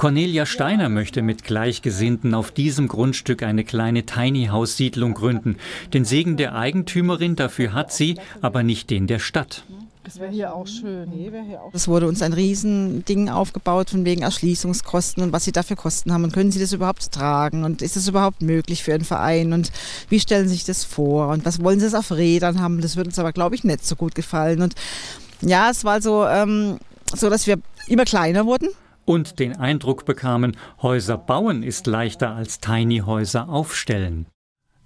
Cornelia 0.00 0.46
Steiner 0.46 0.88
möchte 0.88 1.20
mit 1.20 1.44
Gleichgesinnten 1.44 2.32
auf 2.32 2.52
diesem 2.52 2.88
Grundstück 2.88 3.42
eine 3.42 3.64
kleine 3.64 4.06
Tiny 4.06 4.46
House 4.46 4.78
Siedlung 4.78 5.12
gründen. 5.12 5.58
Den 5.92 6.06
Segen 6.06 6.38
der 6.38 6.54
Eigentümerin 6.54 7.36
dafür 7.36 7.74
hat 7.74 7.92
sie, 7.92 8.16
aber 8.40 8.62
nicht 8.62 8.88
den 8.88 9.06
der 9.06 9.18
Stadt. 9.18 9.62
Das 10.02 10.18
wäre 10.18 10.30
hier 10.30 10.54
auch 10.54 10.66
schön. 10.66 11.12
Es 11.74 11.86
wurde 11.86 12.08
uns 12.08 12.22
ein 12.22 12.32
Riesending 12.32 13.28
aufgebaut 13.28 13.90
von 13.90 14.06
wegen 14.06 14.22
Erschließungskosten 14.22 15.22
und 15.22 15.34
was 15.34 15.44
sie 15.44 15.52
dafür 15.52 15.76
Kosten 15.76 16.14
haben 16.14 16.24
und 16.24 16.32
können 16.32 16.50
sie 16.50 16.60
das 16.60 16.72
überhaupt 16.72 17.12
tragen 17.12 17.64
und 17.64 17.82
ist 17.82 17.96
das 17.96 18.08
überhaupt 18.08 18.40
möglich 18.40 18.82
für 18.82 18.94
einen 18.94 19.04
Verein 19.04 19.52
und 19.52 19.70
wie 20.08 20.18
stellen 20.18 20.48
sie 20.48 20.54
sich 20.54 20.64
das 20.64 20.82
vor 20.82 21.28
und 21.28 21.44
was 21.44 21.62
wollen 21.62 21.78
sie 21.78 21.84
es 21.84 21.94
auf 21.94 22.10
Rädern 22.10 22.62
haben. 22.62 22.80
Das 22.80 22.96
würde 22.96 23.10
uns 23.10 23.18
aber, 23.18 23.34
glaube 23.34 23.54
ich, 23.54 23.64
nicht 23.64 23.84
so 23.84 23.96
gut 23.96 24.14
gefallen. 24.14 24.62
Und 24.62 24.74
ja, 25.42 25.68
es 25.68 25.84
war 25.84 26.00
so, 26.00 26.24
ähm, 26.24 26.78
so 27.14 27.28
dass 27.28 27.46
wir 27.46 27.58
immer 27.86 28.06
kleiner 28.06 28.46
wurden 28.46 28.70
und 29.10 29.40
den 29.40 29.56
Eindruck 29.56 30.04
bekamen, 30.04 30.56
Häuser 30.82 31.18
bauen 31.18 31.64
ist 31.64 31.88
leichter 31.88 32.32
als 32.32 32.60
Tiny 32.60 32.98
Häuser 32.98 33.48
aufstellen. 33.48 34.26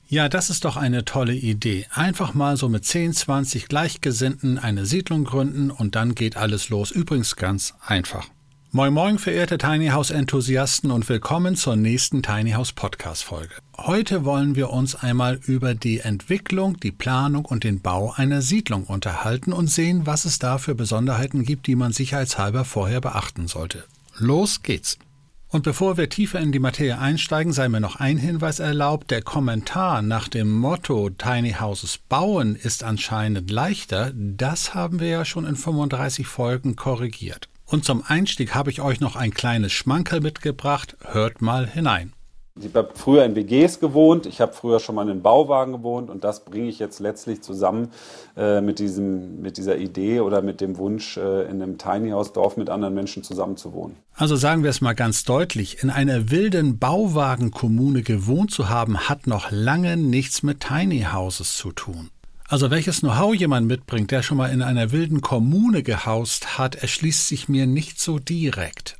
Ja, 0.08 0.30
das 0.30 0.48
ist 0.48 0.64
doch 0.64 0.78
eine 0.78 1.04
tolle 1.04 1.34
Idee. 1.34 1.84
Einfach 1.92 2.32
mal 2.32 2.56
so 2.56 2.70
mit 2.70 2.86
10, 2.86 3.12
20 3.12 3.68
Gleichgesinnten 3.68 4.56
eine 4.58 4.86
Siedlung 4.86 5.24
gründen 5.24 5.70
und 5.70 5.94
dann 5.94 6.14
geht 6.14 6.38
alles 6.38 6.70
los. 6.70 6.90
Übrigens 6.90 7.36
ganz 7.36 7.74
einfach. 7.86 8.26
Moin 8.72 8.94
Moin, 8.94 9.18
verehrte 9.18 9.58
Tiny 9.58 9.88
House 9.88 10.10
Enthusiasten 10.10 10.90
und 10.90 11.06
willkommen 11.10 11.54
zur 11.54 11.76
nächsten 11.76 12.22
Tiny 12.22 12.52
House 12.52 12.72
Podcast 12.72 13.24
Folge. 13.24 13.54
Heute 13.76 14.24
wollen 14.24 14.54
wir 14.54 14.70
uns 14.70 14.94
einmal 14.94 15.38
über 15.44 15.74
die 15.74 16.00
Entwicklung, 16.00 16.80
die 16.80 16.92
Planung 16.92 17.44
und 17.44 17.62
den 17.62 17.82
Bau 17.82 18.14
einer 18.16 18.40
Siedlung 18.40 18.84
unterhalten 18.84 19.52
und 19.52 19.66
sehen, 19.66 20.06
was 20.06 20.24
es 20.24 20.38
da 20.38 20.56
für 20.56 20.74
Besonderheiten 20.74 21.44
gibt, 21.44 21.66
die 21.66 21.76
man 21.76 21.92
sicherheitshalber 21.92 22.64
vorher 22.64 23.02
beachten 23.02 23.48
sollte. 23.48 23.84
Los 24.16 24.62
geht's! 24.62 24.98
Und 25.48 25.62
bevor 25.62 25.96
wir 25.96 26.08
tiefer 26.08 26.40
in 26.40 26.50
die 26.50 26.58
Materie 26.58 26.98
einsteigen, 26.98 27.52
sei 27.52 27.68
mir 27.68 27.80
noch 27.80 27.96
ein 27.96 28.18
Hinweis 28.18 28.58
erlaubt. 28.58 29.12
Der 29.12 29.22
Kommentar 29.22 30.02
nach 30.02 30.26
dem 30.26 30.50
Motto 30.50 31.10
Tiny 31.10 31.52
Houses 31.60 31.98
bauen 32.08 32.56
ist 32.56 32.82
anscheinend 32.82 33.52
leichter, 33.52 34.10
das 34.14 34.74
haben 34.74 34.98
wir 34.98 35.06
ja 35.06 35.24
schon 35.24 35.46
in 35.46 35.54
35 35.54 36.26
Folgen 36.26 36.74
korrigiert. 36.74 37.48
Und 37.66 37.84
zum 37.84 38.02
Einstieg 38.04 38.54
habe 38.54 38.70
ich 38.70 38.80
euch 38.80 38.98
noch 38.98 39.14
ein 39.14 39.32
kleines 39.32 39.72
Schmankerl 39.72 40.20
mitgebracht. 40.20 40.96
Hört 41.04 41.40
mal 41.40 41.68
hinein. 41.68 42.12
Ich 42.60 42.72
habe 42.72 42.90
früher 42.94 43.24
in 43.24 43.34
WGs 43.34 43.80
gewohnt, 43.80 44.26
ich 44.26 44.40
habe 44.40 44.52
früher 44.52 44.78
schon 44.78 44.94
mal 44.94 45.02
in 45.02 45.10
einem 45.10 45.22
Bauwagen 45.22 45.72
gewohnt 45.72 46.08
und 46.08 46.22
das 46.22 46.44
bringe 46.44 46.68
ich 46.68 46.78
jetzt 46.78 47.00
letztlich 47.00 47.42
zusammen 47.42 47.88
äh, 48.36 48.60
mit, 48.60 48.78
diesem, 48.78 49.42
mit 49.42 49.56
dieser 49.56 49.76
Idee 49.76 50.20
oder 50.20 50.40
mit 50.40 50.60
dem 50.60 50.78
Wunsch, 50.78 51.16
äh, 51.16 51.50
in 51.50 51.60
einem 51.60 51.78
Tiny 51.78 52.10
House 52.10 52.32
Dorf 52.32 52.56
mit 52.56 52.70
anderen 52.70 52.94
Menschen 52.94 53.24
zusammen 53.24 53.56
zu 53.56 53.72
wohnen. 53.72 53.96
Also 54.14 54.36
sagen 54.36 54.62
wir 54.62 54.70
es 54.70 54.80
mal 54.80 54.94
ganz 54.94 55.24
deutlich, 55.24 55.82
in 55.82 55.90
einer 55.90 56.30
wilden 56.30 56.78
Bauwagenkommune 56.78 58.02
gewohnt 58.02 58.52
zu 58.52 58.68
haben, 58.68 59.08
hat 59.08 59.26
noch 59.26 59.50
lange 59.50 59.96
nichts 59.96 60.44
mit 60.44 60.60
Tiny 60.60 61.08
Houses 61.12 61.56
zu 61.56 61.72
tun. 61.72 62.10
Also 62.46 62.70
welches 62.70 63.00
Know-how 63.00 63.34
jemand 63.34 63.66
mitbringt, 63.66 64.12
der 64.12 64.22
schon 64.22 64.36
mal 64.36 64.52
in 64.52 64.62
einer 64.62 64.92
wilden 64.92 65.22
Kommune 65.22 65.82
gehaust 65.82 66.56
hat, 66.56 66.76
erschließt 66.76 67.26
sich 67.26 67.48
mir 67.48 67.66
nicht 67.66 68.00
so 68.00 68.20
direkt. 68.20 68.96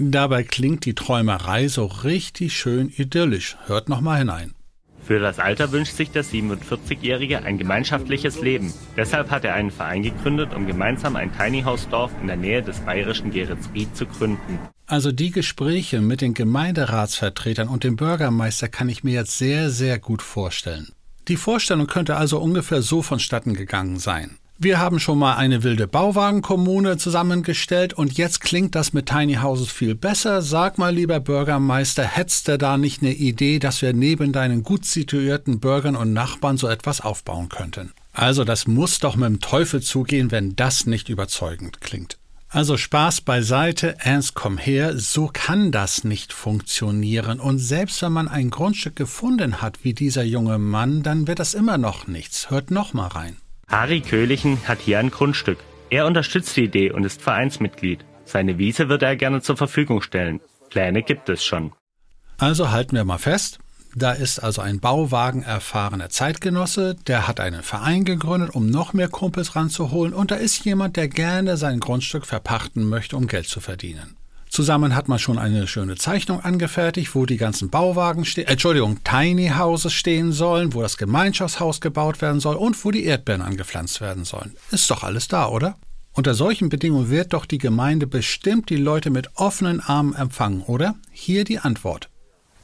Dabei 0.00 0.44
klingt 0.44 0.84
die 0.84 0.94
Träumerei 0.94 1.66
so 1.66 1.86
richtig 1.86 2.56
schön 2.56 2.92
idyllisch. 2.96 3.56
Hört 3.66 3.88
noch 3.88 4.00
mal 4.00 4.18
hinein. 4.18 4.54
Für 5.02 5.18
das 5.18 5.40
Alter 5.40 5.72
wünscht 5.72 5.96
sich 5.96 6.10
der 6.10 6.24
47-Jährige 6.24 7.42
ein 7.42 7.58
gemeinschaftliches 7.58 8.40
Leben. 8.40 8.72
Deshalb 8.96 9.30
hat 9.30 9.44
er 9.44 9.54
einen 9.54 9.72
Verein 9.72 10.04
gegründet, 10.04 10.54
um 10.54 10.68
gemeinsam 10.68 11.16
ein 11.16 11.32
Tiny 11.36 11.62
House 11.62 11.88
Dorf 11.88 12.12
in 12.20 12.28
der 12.28 12.36
Nähe 12.36 12.62
des 12.62 12.78
bayerischen 12.80 13.32
Geretsried 13.32 13.96
zu 13.96 14.06
gründen. 14.06 14.60
Also 14.86 15.10
die 15.10 15.32
Gespräche 15.32 16.00
mit 16.00 16.20
den 16.20 16.34
Gemeinderatsvertretern 16.34 17.68
und 17.68 17.82
dem 17.82 17.96
Bürgermeister 17.96 18.68
kann 18.68 18.88
ich 18.88 19.02
mir 19.02 19.14
jetzt 19.14 19.36
sehr, 19.36 19.70
sehr 19.70 19.98
gut 19.98 20.22
vorstellen. 20.22 20.92
Die 21.26 21.36
Vorstellung 21.36 21.88
könnte 21.88 22.16
also 22.16 22.38
ungefähr 22.38 22.82
so 22.82 23.02
vonstatten 23.02 23.54
gegangen 23.54 23.98
sein. 23.98 24.38
Wir 24.60 24.80
haben 24.80 24.98
schon 24.98 25.20
mal 25.20 25.36
eine 25.36 25.62
wilde 25.62 25.86
Bauwagenkommune 25.86 26.96
zusammengestellt 26.96 27.94
und 27.94 28.18
jetzt 28.18 28.40
klingt 28.40 28.74
das 28.74 28.92
mit 28.92 29.06
Tiny 29.06 29.34
Houses 29.34 29.70
viel 29.70 29.94
besser. 29.94 30.42
Sag 30.42 30.78
mal, 30.78 30.92
lieber 30.92 31.20
Bürgermeister, 31.20 32.02
hättest 32.02 32.48
du 32.48 32.58
da 32.58 32.76
nicht 32.76 33.00
eine 33.00 33.12
Idee, 33.12 33.60
dass 33.60 33.82
wir 33.82 33.92
neben 33.92 34.32
deinen 34.32 34.64
gut 34.64 34.84
situierten 34.84 35.60
Bürgern 35.60 35.94
und 35.94 36.12
Nachbarn 36.12 36.56
so 36.56 36.66
etwas 36.66 37.00
aufbauen 37.00 37.48
könnten? 37.48 37.92
Also 38.12 38.42
das 38.42 38.66
muss 38.66 38.98
doch 38.98 39.14
mit 39.14 39.28
dem 39.28 39.38
Teufel 39.38 39.80
zugehen, 39.80 40.32
wenn 40.32 40.56
das 40.56 40.86
nicht 40.86 41.08
überzeugend 41.08 41.80
klingt. 41.80 42.18
Also 42.48 42.76
Spaß 42.76 43.20
beiseite, 43.20 43.94
ernst 44.00 44.34
komm 44.34 44.58
her, 44.58 44.98
so 44.98 45.30
kann 45.32 45.70
das 45.70 46.02
nicht 46.02 46.32
funktionieren. 46.32 47.38
Und 47.38 47.60
selbst 47.60 48.02
wenn 48.02 48.12
man 48.12 48.26
ein 48.26 48.50
Grundstück 48.50 48.96
gefunden 48.96 49.62
hat, 49.62 49.84
wie 49.84 49.94
dieser 49.94 50.24
junge 50.24 50.58
Mann, 50.58 51.04
dann 51.04 51.28
wird 51.28 51.38
das 51.38 51.54
immer 51.54 51.78
noch 51.78 52.08
nichts. 52.08 52.50
Hört 52.50 52.72
noch 52.72 52.92
mal 52.92 53.06
rein. 53.06 53.36
Harry 53.68 54.00
Köhlichen 54.00 54.66
hat 54.66 54.80
hier 54.80 54.98
ein 54.98 55.10
Grundstück. 55.10 55.58
Er 55.90 56.06
unterstützt 56.06 56.56
die 56.56 56.64
Idee 56.64 56.90
und 56.90 57.04
ist 57.04 57.20
Vereinsmitglied. 57.20 58.04
Seine 58.24 58.58
Wiese 58.58 58.88
würde 58.88 59.06
er 59.06 59.16
gerne 59.16 59.42
zur 59.42 59.56
Verfügung 59.56 60.00
stellen. 60.02 60.40
Pläne 60.70 61.02
gibt 61.02 61.28
es 61.28 61.44
schon. 61.44 61.72
Also 62.38 62.70
halten 62.70 62.96
wir 62.96 63.04
mal 63.04 63.18
fest. 63.18 63.58
Da 63.94 64.12
ist 64.12 64.38
also 64.38 64.60
ein 64.60 64.80
Bauwagen 64.80 65.42
erfahrener 65.42 66.10
Zeitgenosse, 66.10 66.94
der 67.06 67.26
hat 67.26 67.40
einen 67.40 67.62
Verein 67.62 68.04
gegründet, 68.04 68.54
um 68.54 68.68
noch 68.68 68.92
mehr 68.92 69.08
Kumpels 69.08 69.56
ranzuholen, 69.56 70.12
und 70.12 70.30
da 70.30 70.36
ist 70.36 70.64
jemand, 70.64 70.96
der 70.96 71.08
gerne 71.08 71.56
sein 71.56 71.80
Grundstück 71.80 72.26
verpachten 72.26 72.84
möchte, 72.84 73.16
um 73.16 73.26
Geld 73.26 73.48
zu 73.48 73.60
verdienen. 73.60 74.17
Zusammen 74.58 74.96
hat 74.96 75.06
man 75.06 75.20
schon 75.20 75.38
eine 75.38 75.68
schöne 75.68 75.94
Zeichnung 75.94 76.40
angefertigt, 76.40 77.14
wo 77.14 77.26
die 77.26 77.36
ganzen 77.36 77.70
Bauwagen 77.70 78.24
stehen, 78.24 78.48
äh, 78.48 78.50
Entschuldigung, 78.50 78.98
Tiny 79.04 79.52
Houses 79.56 79.92
stehen 79.92 80.32
sollen, 80.32 80.74
wo 80.74 80.82
das 80.82 80.96
Gemeinschaftshaus 80.96 81.80
gebaut 81.80 82.20
werden 82.20 82.40
soll 82.40 82.56
und 82.56 82.84
wo 82.84 82.90
die 82.90 83.04
Erdbeeren 83.04 83.40
angepflanzt 83.40 84.00
werden 84.00 84.24
sollen. 84.24 84.56
Ist 84.72 84.90
doch 84.90 85.04
alles 85.04 85.28
da, 85.28 85.46
oder? 85.46 85.76
Unter 86.12 86.34
solchen 86.34 86.70
Bedingungen 86.70 87.08
wird 87.08 87.34
doch 87.34 87.46
die 87.46 87.58
Gemeinde 87.58 88.08
bestimmt 88.08 88.68
die 88.68 88.76
Leute 88.78 89.10
mit 89.10 89.28
offenen 89.36 89.78
Armen 89.78 90.16
empfangen, 90.16 90.62
oder? 90.62 90.96
Hier 91.12 91.44
die 91.44 91.60
Antwort. 91.60 92.08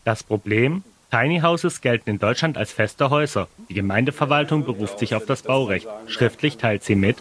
Das 0.03 0.25
Problem? 0.25 0.83
Tiny 1.13 1.43
Houses 1.43 1.81
gelten 1.81 2.11
in 2.11 2.19
Deutschland 2.19 2.59
als 2.59 2.73
feste 2.73 3.11
Häuser. 3.11 3.47
Die 3.69 3.75
Gemeindeverwaltung 3.75 4.65
beruft 4.65 4.99
sich 4.99 5.15
auf 5.15 5.27
das 5.27 5.43
Baurecht. 5.43 5.87
Schriftlich 6.09 6.57
teilt 6.57 6.83
sie 6.83 6.97
mit, 6.97 7.19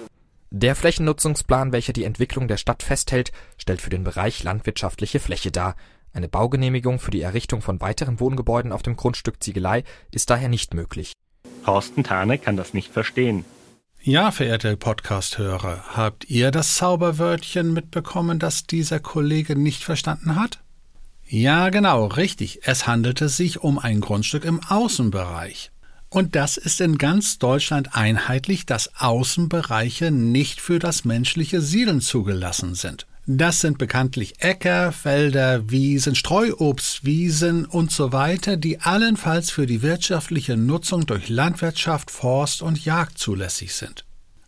der 0.55 0.75
Flächennutzungsplan, 0.75 1.71
welcher 1.71 1.93
die 1.93 2.03
Entwicklung 2.03 2.47
der 2.47 2.57
Stadt 2.57 2.83
festhält, 2.83 3.31
stellt 3.63 3.81
für 3.81 3.89
den 3.89 4.03
Bereich 4.03 4.43
landwirtschaftliche 4.43 5.19
Fläche 5.19 5.49
dar. 5.49 5.75
Eine 6.11 6.27
Baugenehmigung 6.27 6.99
für 6.99 7.11
die 7.11 7.21
Errichtung 7.21 7.61
von 7.61 7.81
weiteren 7.81 8.19
Wohngebäuden 8.19 8.71
auf 8.71 8.83
dem 8.83 8.95
Grundstück 8.95 9.41
Ziegelei 9.41 9.83
ist 10.11 10.29
daher 10.29 10.49
nicht 10.49 10.73
möglich. 10.73 11.13
Thorsten 11.65 12.03
Thane 12.03 12.37
kann 12.37 12.57
das 12.57 12.73
nicht 12.73 12.91
verstehen. 12.91 13.45
Ja, 14.01 14.31
verehrte 14.31 14.75
Podcast-Hörer, 14.75 15.95
habt 15.95 16.29
ihr 16.29 16.51
das 16.51 16.75
Zauberwörtchen 16.75 17.71
mitbekommen, 17.71 18.37
das 18.37 18.67
dieser 18.67 18.99
Kollege 18.99 19.55
nicht 19.55 19.83
verstanden 19.83 20.35
hat? 20.35 20.59
Ja, 21.25 21.69
genau, 21.69 22.07
richtig. 22.07 22.59
Es 22.63 22.85
handelte 22.85 23.29
sich 23.29 23.61
um 23.61 23.79
ein 23.79 24.01
Grundstück 24.01 24.43
im 24.43 24.59
Außenbereich. 24.61 25.71
Und 26.09 26.35
das 26.35 26.57
ist 26.57 26.81
in 26.81 26.97
ganz 26.97 27.39
Deutschland 27.39 27.95
einheitlich, 27.95 28.65
dass 28.65 28.91
Außenbereiche 28.99 30.11
nicht 30.11 30.59
für 30.59 30.79
das 30.79 31.05
menschliche 31.05 31.61
Siedeln 31.61 32.01
zugelassen 32.01 32.75
sind. 32.75 33.07
Das 33.25 33.61
sind 33.61 33.77
bekanntlich 33.77 34.41
Äcker, 34.41 34.91
Felder, 34.91 35.69
Wiesen, 35.69 36.13
Streuobstwiesen 36.13 37.65
und 37.65 37.89
so 37.89 38.11
weiter, 38.11 38.57
die 38.57 38.81
allenfalls 38.81 39.49
für 39.49 39.65
die 39.65 39.81
wirtschaftliche 39.81 40.57
Nutzung 40.57 41.05
durch 41.05 41.29
Landwirtschaft, 41.29 42.11
Forst 42.11 42.61
und 42.61 42.83
Jagd 42.83 43.17
zulässig 43.17 43.75
sind. 43.75 44.03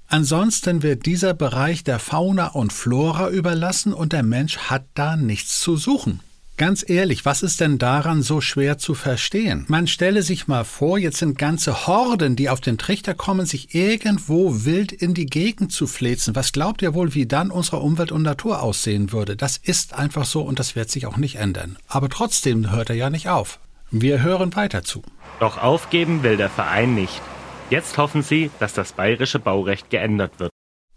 Ansonsten 0.07 0.83
wird 0.83 1.05
dieser 1.05 1.33
Bereich 1.33 1.85
der 1.85 1.99
Fauna 1.99 2.47
und 2.47 2.73
Flora 2.73 3.29
überlassen 3.29 3.93
und 3.93 4.11
der 4.11 4.23
Mensch 4.23 4.57
hat 4.57 4.85
da 4.93 5.15
nichts 5.15 5.61
zu 5.61 5.77
suchen. 5.77 6.19
Ganz 6.57 6.89
ehrlich, 6.89 7.25
was 7.25 7.43
ist 7.43 7.59
denn 7.59 7.79
daran 7.79 8.21
so 8.21 8.39
schwer 8.39 8.77
zu 8.77 8.93
verstehen? 8.93 9.65
Man 9.67 9.87
stelle 9.87 10.21
sich 10.21 10.47
mal 10.47 10.63
vor, 10.63 10.97
jetzt 10.97 11.17
sind 11.17 11.37
ganze 11.37 11.85
Horden, 11.85 12.37
die 12.37 12.49
auf 12.49 12.61
den 12.61 12.77
Trichter 12.77 13.13
kommen, 13.13 13.45
sich 13.45 13.75
irgendwo 13.75 14.63
wild 14.63 14.93
in 14.93 15.13
die 15.13 15.25
Gegend 15.25 15.73
zu 15.73 15.85
flezen. 15.85 16.33
Was 16.33 16.53
glaubt 16.53 16.81
ihr 16.81 16.93
wohl, 16.93 17.13
wie 17.13 17.25
dann 17.25 17.51
unsere 17.51 17.77
Umwelt 17.79 18.13
und 18.13 18.21
Natur 18.21 18.61
aussehen 18.61 19.11
würde? 19.11 19.35
Das 19.35 19.57
ist 19.57 19.95
einfach 19.95 20.23
so 20.23 20.43
und 20.43 20.57
das 20.57 20.77
wird 20.77 20.89
sich 20.89 21.07
auch 21.07 21.17
nicht 21.17 21.35
ändern. 21.35 21.75
Aber 21.89 22.07
trotzdem 22.07 22.71
hört 22.71 22.89
er 22.89 22.95
ja 22.95 23.09
nicht 23.09 23.27
auf. 23.27 23.59
Wir 23.91 24.23
hören 24.23 24.55
weiter 24.55 24.81
zu. 24.81 25.01
Doch 25.41 25.57
aufgeben 25.57 26.23
will 26.23 26.37
der 26.37 26.49
Verein 26.49 26.95
nicht. 26.95 27.21
Jetzt 27.69 27.97
hoffen 27.97 28.23
sie, 28.23 28.49
dass 28.59 28.73
das 28.73 28.93
bayerische 28.93 29.39
Baurecht 29.39 29.89
geändert 29.89 30.39
wird. 30.39 30.54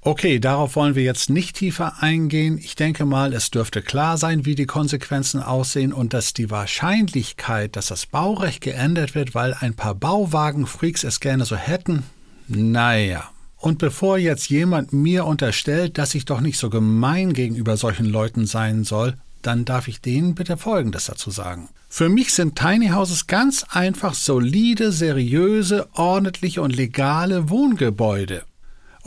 Okay, 0.09 0.39
darauf 0.39 0.75
wollen 0.75 0.95
wir 0.95 1.03
jetzt 1.03 1.29
nicht 1.29 1.57
tiefer 1.57 2.03
eingehen. 2.03 2.57
Ich 2.57 2.77
denke 2.77 3.05
mal, 3.05 3.35
es 3.35 3.51
dürfte 3.51 3.83
klar 3.83 4.17
sein, 4.17 4.47
wie 4.47 4.55
die 4.55 4.65
Konsequenzen 4.65 5.43
aussehen 5.43 5.93
und 5.93 6.15
dass 6.15 6.33
die 6.33 6.51
Wahrscheinlichkeit, 6.51 7.77
dass 7.77 7.89
das 7.89 8.07
Baurecht 8.07 8.63
geändert 8.63 9.15
wird, 9.15 9.35
weil 9.35 9.53
ein 9.53 9.75
paar 9.75 9.95
Bauwagenfreaks 9.95 11.05
es 11.05 11.21
gerne 11.21 11.45
so 11.45 11.57
hätten, 11.57 12.05
naja. 12.47 13.29
Und 13.59 13.79
bevor 13.81 14.17
jetzt 14.17 14.49
jemand 14.49 14.95
mir 14.95 15.27
unterstellt, 15.27 15.99
dass 15.99 16.15
ich 16.15 16.25
doch 16.25 16.41
nicht 16.41 16.57
so 16.57 16.71
gemein 16.71 17.35
gegenüber 17.35 17.77
solchen 17.77 18.07
Leuten 18.07 18.47
sein 18.47 18.85
soll, 18.85 19.13
dann 19.43 19.67
darf 19.67 19.89
ich 19.89 20.01
denen 20.01 20.35
bitte 20.35 20.57
Folgendes 20.57 21.05
dazu 21.05 21.31
sagen. 21.31 21.69
Für 21.91 22.09
mich 22.09 22.33
sind 22.33 22.57
Tiny 22.57 22.89
Houses 22.89 23.27
ganz 23.27 23.67
einfach 23.69 24.15
solide, 24.15 24.91
seriöse, 24.91 25.87
ordentliche 25.93 26.63
und 26.63 26.75
legale 26.75 27.51
Wohngebäude. 27.51 28.45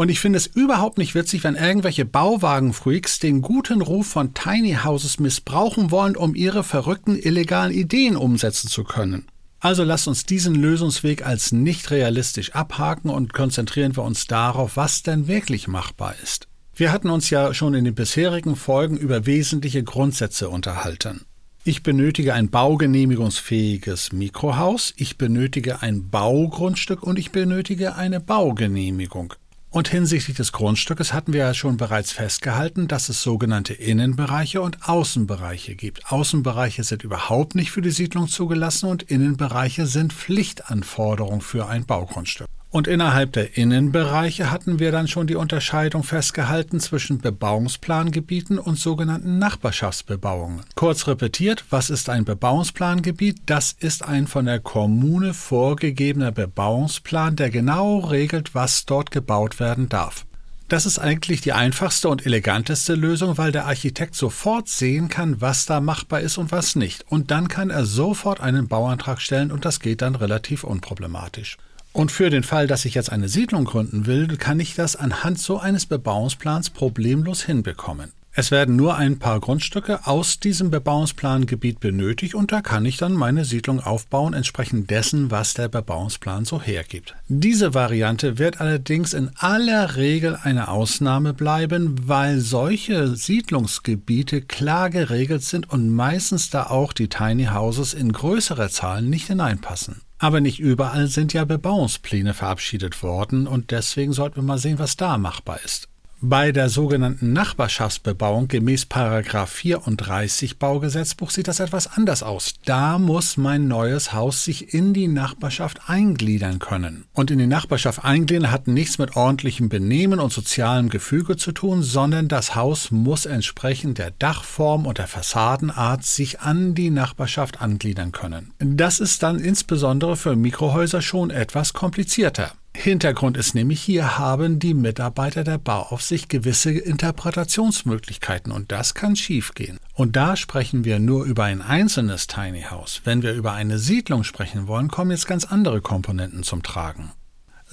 Und 0.01 0.09
ich 0.09 0.19
finde 0.19 0.37
es 0.37 0.47
überhaupt 0.47 0.97
nicht 0.97 1.13
witzig, 1.13 1.43
wenn 1.43 1.53
irgendwelche 1.53 2.05
Bauwagenfreaks 2.05 3.19
den 3.19 3.43
guten 3.43 3.83
Ruf 3.83 4.07
von 4.07 4.33
Tiny 4.33 4.79
Houses 4.83 5.19
missbrauchen 5.19 5.91
wollen, 5.91 6.15
um 6.15 6.33
ihre 6.33 6.63
verrückten 6.63 7.15
illegalen 7.15 7.71
Ideen 7.71 8.15
umsetzen 8.15 8.67
zu 8.67 8.83
können. 8.83 9.27
Also 9.59 9.83
lasst 9.83 10.07
uns 10.07 10.25
diesen 10.25 10.55
Lösungsweg 10.55 11.23
als 11.23 11.51
nicht 11.51 11.91
realistisch 11.91 12.53
abhaken 12.53 13.11
und 13.11 13.33
konzentrieren 13.33 13.95
wir 13.95 14.01
uns 14.01 14.25
darauf, 14.25 14.75
was 14.75 15.03
denn 15.03 15.27
wirklich 15.27 15.67
machbar 15.67 16.15
ist. 16.23 16.47
Wir 16.73 16.91
hatten 16.91 17.11
uns 17.11 17.29
ja 17.29 17.53
schon 17.53 17.75
in 17.75 17.85
den 17.85 17.93
bisherigen 17.93 18.55
Folgen 18.55 18.97
über 18.97 19.27
wesentliche 19.27 19.83
Grundsätze 19.83 20.49
unterhalten. 20.49 21.25
Ich 21.63 21.83
benötige 21.83 22.33
ein 22.33 22.49
baugenehmigungsfähiges 22.49 24.13
Mikrohaus, 24.13 24.95
ich 24.97 25.19
benötige 25.19 25.83
ein 25.83 26.09
Baugrundstück 26.09 27.03
und 27.03 27.19
ich 27.19 27.29
benötige 27.29 27.93
eine 27.93 28.19
Baugenehmigung. 28.19 29.35
Und 29.73 29.87
hinsichtlich 29.87 30.35
des 30.35 30.51
Grundstückes 30.51 31.13
hatten 31.13 31.31
wir 31.31 31.39
ja 31.39 31.53
schon 31.53 31.77
bereits 31.77 32.11
festgehalten, 32.11 32.89
dass 32.89 33.07
es 33.07 33.21
sogenannte 33.21 33.73
Innenbereiche 33.73 34.61
und 34.61 34.89
Außenbereiche 34.89 35.75
gibt. 35.75 36.11
Außenbereiche 36.11 36.83
sind 36.83 37.05
überhaupt 37.05 37.55
nicht 37.55 37.71
für 37.71 37.81
die 37.81 37.91
Siedlung 37.91 38.27
zugelassen 38.27 38.89
und 38.89 39.03
Innenbereiche 39.03 39.85
sind 39.85 40.11
Pflichtanforderung 40.11 41.39
für 41.39 41.69
ein 41.69 41.85
Baugrundstück. 41.85 42.47
Und 42.71 42.87
innerhalb 42.87 43.33
der 43.33 43.57
Innenbereiche 43.57 44.49
hatten 44.49 44.79
wir 44.79 44.93
dann 44.93 45.09
schon 45.09 45.27
die 45.27 45.35
Unterscheidung 45.35 46.03
festgehalten 46.03 46.79
zwischen 46.79 47.17
Bebauungsplangebieten 47.17 48.57
und 48.57 48.79
sogenannten 48.79 49.39
Nachbarschaftsbebauungen. 49.39 50.63
Kurz 50.75 51.05
repetiert, 51.05 51.65
was 51.69 51.89
ist 51.89 52.09
ein 52.09 52.23
Bebauungsplangebiet? 52.23 53.41
Das 53.45 53.73
ist 53.77 54.05
ein 54.05 54.25
von 54.25 54.45
der 54.45 54.61
Kommune 54.61 55.33
vorgegebener 55.33 56.31
Bebauungsplan, 56.31 57.35
der 57.35 57.49
genau 57.49 57.99
regelt, 57.99 58.55
was 58.55 58.85
dort 58.85 59.11
gebaut 59.11 59.59
werden 59.59 59.89
darf. 59.89 60.25
Das 60.69 60.85
ist 60.85 60.99
eigentlich 60.99 61.41
die 61.41 61.51
einfachste 61.51 62.07
und 62.07 62.25
eleganteste 62.25 62.95
Lösung, 62.95 63.37
weil 63.37 63.51
der 63.51 63.65
Architekt 63.65 64.15
sofort 64.15 64.69
sehen 64.69 65.09
kann, 65.09 65.41
was 65.41 65.65
da 65.65 65.81
machbar 65.81 66.21
ist 66.21 66.37
und 66.37 66.53
was 66.53 66.77
nicht. 66.77 67.03
Und 67.09 67.31
dann 67.31 67.49
kann 67.49 67.69
er 67.69 67.83
sofort 67.83 68.39
einen 68.39 68.69
Bauantrag 68.69 69.19
stellen 69.19 69.51
und 69.51 69.65
das 69.65 69.81
geht 69.81 70.01
dann 70.01 70.15
relativ 70.15 70.63
unproblematisch. 70.63 71.57
Und 71.93 72.11
für 72.11 72.29
den 72.29 72.43
Fall, 72.43 72.67
dass 72.67 72.85
ich 72.85 72.93
jetzt 72.93 73.11
eine 73.11 73.27
Siedlung 73.27 73.65
gründen 73.65 74.05
will, 74.05 74.37
kann 74.37 74.59
ich 74.59 74.75
das 74.75 74.95
anhand 74.95 75.39
so 75.39 75.57
eines 75.57 75.85
Bebauungsplans 75.85 76.69
problemlos 76.69 77.43
hinbekommen. 77.43 78.11
Es 78.33 78.49
werden 78.49 78.77
nur 78.77 78.95
ein 78.95 79.19
paar 79.19 79.41
Grundstücke 79.41 80.07
aus 80.07 80.39
diesem 80.39 80.71
Bebauungsplangebiet 80.71 81.81
benötigt 81.81 82.33
und 82.33 82.53
da 82.53 82.61
kann 82.61 82.85
ich 82.85 82.95
dann 82.95 83.11
meine 83.11 83.43
Siedlung 83.43 83.81
aufbauen, 83.81 84.33
entsprechend 84.33 84.89
dessen, 84.89 85.31
was 85.31 85.53
der 85.53 85.67
Bebauungsplan 85.67 86.45
so 86.45 86.61
hergibt. 86.61 87.13
Diese 87.27 87.73
Variante 87.73 88.39
wird 88.39 88.61
allerdings 88.61 89.13
in 89.13 89.31
aller 89.35 89.97
Regel 89.97 90.39
eine 90.41 90.69
Ausnahme 90.69 91.33
bleiben, 91.33 92.07
weil 92.07 92.39
solche 92.39 93.17
Siedlungsgebiete 93.17 94.41
klar 94.41 94.89
geregelt 94.89 95.43
sind 95.43 95.69
und 95.69 95.89
meistens 95.89 96.49
da 96.49 96.67
auch 96.67 96.93
die 96.93 97.09
Tiny 97.09 97.47
Houses 97.47 97.93
in 97.93 98.13
größere 98.13 98.69
Zahlen 98.69 99.09
nicht 99.09 99.27
hineinpassen. 99.27 100.03
Aber 100.19 100.39
nicht 100.39 100.59
überall 100.59 101.07
sind 101.07 101.33
ja 101.33 101.43
Bebauungspläne 101.43 102.33
verabschiedet 102.33 103.03
worden 103.03 103.45
und 103.45 103.71
deswegen 103.71 104.13
sollten 104.13 104.37
wir 104.37 104.43
mal 104.43 104.57
sehen, 104.57 104.79
was 104.79 104.95
da 104.95 105.17
machbar 105.17 105.59
ist. 105.65 105.90
Bei 106.23 106.51
der 106.51 106.69
sogenannten 106.69 107.33
Nachbarschaftsbebauung 107.33 108.47
gemäß 108.47 108.85
34 108.91 110.59
Baugesetzbuch 110.59 111.31
sieht 111.31 111.47
das 111.47 111.59
etwas 111.59 111.97
anders 111.97 112.21
aus. 112.21 112.53
Da 112.63 112.99
muss 112.99 113.37
mein 113.37 113.67
neues 113.67 114.13
Haus 114.13 114.43
sich 114.43 114.71
in 114.71 114.93
die 114.93 115.07
Nachbarschaft 115.07 115.89
eingliedern 115.89 116.59
können. 116.59 117.05
Und 117.13 117.31
in 117.31 117.39
die 117.39 117.47
Nachbarschaft 117.47 118.05
eingliedern 118.05 118.51
hat 118.51 118.67
nichts 118.67 118.99
mit 118.99 119.15
ordentlichem 119.15 119.67
Benehmen 119.69 120.19
und 120.19 120.31
sozialem 120.31 120.89
Gefüge 120.89 121.37
zu 121.37 121.53
tun, 121.53 121.81
sondern 121.81 122.27
das 122.27 122.53
Haus 122.53 122.91
muss 122.91 123.25
entsprechend 123.25 123.97
der 123.97 124.11
Dachform 124.11 124.85
und 124.85 124.99
der 124.99 125.07
Fassadenart 125.07 126.05
sich 126.05 126.41
an 126.41 126.75
die 126.75 126.91
Nachbarschaft 126.91 127.63
angliedern 127.63 128.11
können. 128.11 128.53
Das 128.59 128.99
ist 128.99 129.23
dann 129.23 129.39
insbesondere 129.39 130.15
für 130.15 130.35
Mikrohäuser 130.35 131.01
schon 131.01 131.31
etwas 131.31 131.73
komplizierter. 131.73 132.51
Hintergrund 132.73 133.37
ist 133.37 133.53
nämlich, 133.53 133.81
hier 133.81 134.17
haben 134.17 134.57
die 134.57 134.73
Mitarbeiter 134.73 135.43
der 135.43 135.57
Bauaufsicht 135.57 136.29
gewisse 136.29 136.71
Interpretationsmöglichkeiten 136.71 138.51
und 138.51 138.71
das 138.71 138.93
kann 138.93 139.15
schiefgehen. 139.15 139.77
Und 139.93 140.15
da 140.15 140.35
sprechen 140.35 140.85
wir 140.85 140.99
nur 140.99 141.25
über 141.25 141.43
ein 141.43 141.61
einzelnes 141.61 142.27
Tiny 142.27 142.63
House. 142.63 143.01
Wenn 143.03 143.21
wir 143.21 143.33
über 143.33 143.53
eine 143.53 143.77
Siedlung 143.77 144.23
sprechen 144.23 144.67
wollen, 144.67 144.87
kommen 144.87 145.11
jetzt 145.11 145.27
ganz 145.27 145.45
andere 145.45 145.81
Komponenten 145.81 146.43
zum 146.43 146.63
Tragen. 146.63 147.11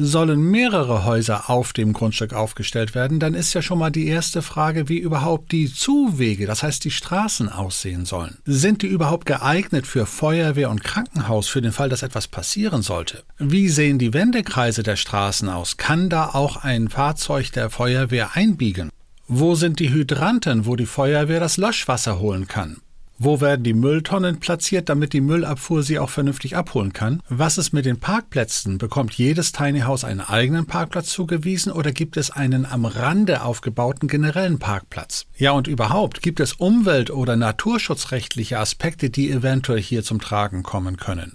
Sollen 0.00 0.40
mehrere 0.40 1.04
Häuser 1.04 1.50
auf 1.50 1.72
dem 1.72 1.92
Grundstück 1.92 2.32
aufgestellt 2.32 2.94
werden, 2.94 3.18
dann 3.18 3.34
ist 3.34 3.52
ja 3.52 3.62
schon 3.62 3.80
mal 3.80 3.90
die 3.90 4.06
erste 4.06 4.42
Frage, 4.42 4.88
wie 4.88 4.98
überhaupt 4.98 5.50
die 5.50 5.72
Zuwege, 5.72 6.46
das 6.46 6.62
heißt 6.62 6.84
die 6.84 6.92
Straßen 6.92 7.48
aussehen 7.48 8.04
sollen. 8.04 8.38
Sind 8.44 8.82
die 8.82 8.86
überhaupt 8.86 9.26
geeignet 9.26 9.88
für 9.88 10.06
Feuerwehr 10.06 10.70
und 10.70 10.84
Krankenhaus 10.84 11.48
für 11.48 11.62
den 11.62 11.72
Fall, 11.72 11.88
dass 11.88 12.04
etwas 12.04 12.28
passieren 12.28 12.82
sollte? 12.82 13.24
Wie 13.38 13.68
sehen 13.68 13.98
die 13.98 14.14
Wendekreise 14.14 14.84
der 14.84 14.94
Straßen 14.94 15.48
aus? 15.48 15.78
Kann 15.78 16.08
da 16.08 16.26
auch 16.26 16.58
ein 16.58 16.88
Fahrzeug 16.88 17.50
der 17.50 17.68
Feuerwehr 17.68 18.36
einbiegen? 18.36 18.90
Wo 19.26 19.56
sind 19.56 19.80
die 19.80 19.90
Hydranten, 19.90 20.64
wo 20.64 20.76
die 20.76 20.86
Feuerwehr 20.86 21.40
das 21.40 21.56
Löschwasser 21.56 22.20
holen 22.20 22.46
kann? 22.46 22.76
Wo 23.20 23.40
werden 23.40 23.64
die 23.64 23.74
Mülltonnen 23.74 24.38
platziert, 24.38 24.88
damit 24.88 25.12
die 25.12 25.20
Müllabfuhr 25.20 25.82
sie 25.82 25.98
auch 25.98 26.08
vernünftig 26.08 26.54
abholen 26.54 26.92
kann? 26.92 27.20
Was 27.28 27.58
ist 27.58 27.72
mit 27.72 27.84
den 27.84 27.98
Parkplätzen? 27.98 28.78
Bekommt 28.78 29.12
jedes 29.14 29.50
Tiny 29.50 29.80
House 29.80 30.04
einen 30.04 30.20
eigenen 30.20 30.66
Parkplatz 30.66 31.08
zugewiesen 31.08 31.72
oder 31.72 31.90
gibt 31.90 32.16
es 32.16 32.30
einen 32.30 32.64
am 32.64 32.84
Rande 32.84 33.42
aufgebauten 33.42 34.06
generellen 34.08 34.60
Parkplatz? 34.60 35.26
Ja, 35.36 35.50
und 35.50 35.66
überhaupt, 35.66 36.22
gibt 36.22 36.38
es 36.38 36.52
umwelt- 36.52 37.10
oder 37.10 37.34
naturschutzrechtliche 37.34 38.60
Aspekte, 38.60 39.10
die 39.10 39.32
eventuell 39.32 39.82
hier 39.82 40.04
zum 40.04 40.20
Tragen 40.20 40.62
kommen 40.62 40.96
können? 40.96 41.34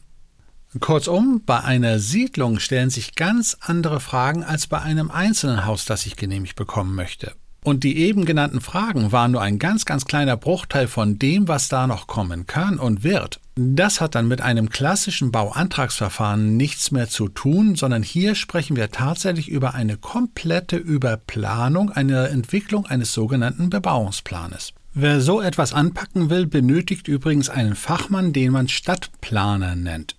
Kurzum, 0.80 1.44
bei 1.46 1.60
einer 1.62 2.00
Siedlung 2.00 2.60
stellen 2.60 2.90
sich 2.90 3.16
ganz 3.16 3.58
andere 3.60 4.00
Fragen 4.00 4.44
als 4.44 4.68
bei 4.68 4.82
einem 4.82 5.12
einzelnen 5.12 5.66
Haus, 5.66 5.86
das 5.86 6.06
ich 6.06 6.16
genehmigt 6.16 6.56
bekommen 6.56 6.96
möchte. 6.96 7.34
Und 7.64 7.84
die 7.84 7.98
eben 7.98 8.26
genannten 8.26 8.62
Fragen 8.62 9.12
waren 9.12 9.32
nur 9.32 9.42
ein 9.42 9.58
ganz, 9.58 9.86
ganz 9.86 10.06
kleiner 10.06 10.36
Bruchteil 10.36 10.88
von 10.88 11.18
dem, 11.18 11.48
was 11.48 11.70
da 11.70 11.88
noch 11.88 12.08
kommen 12.08 12.46
kann 12.46 12.78
und 12.78 13.04
wird. 13.04 13.40
Das 13.56 14.02
hat 14.02 14.16
dann 14.16 14.28
mit 14.28 14.42
einem 14.42 14.70
klassischen 14.70 15.32
Bauantragsverfahren 15.32 16.58
nichts 16.58 16.92
mehr 16.92 17.08
zu 17.08 17.30
tun, 17.30 17.76
sondern 17.76 18.04
hier 18.04 18.36
sprechen 18.36 18.76
wir 18.76 18.92
tatsächlich 18.92 19.48
über 19.48 19.74
eine 19.76 19.98
komplette 19.98 20.76
Überplanung, 20.78 21.92
eine 21.92 22.30
Entwicklung 22.30 22.86
eines 22.86 23.14
sogenannten 23.14 23.70
Bebauungsplanes. 23.70 24.74
Wer 24.96 25.22
so 25.22 25.42
etwas 25.42 25.74
anpacken 25.74 26.30
will, 26.30 26.46
benötigt 26.46 27.08
übrigens 27.08 27.50
einen 27.50 27.76
Fachmann, 27.76 28.34
den 28.34 28.52
man 28.52 28.68
Stadtplaner 28.68 29.76
nennt. 29.76 30.16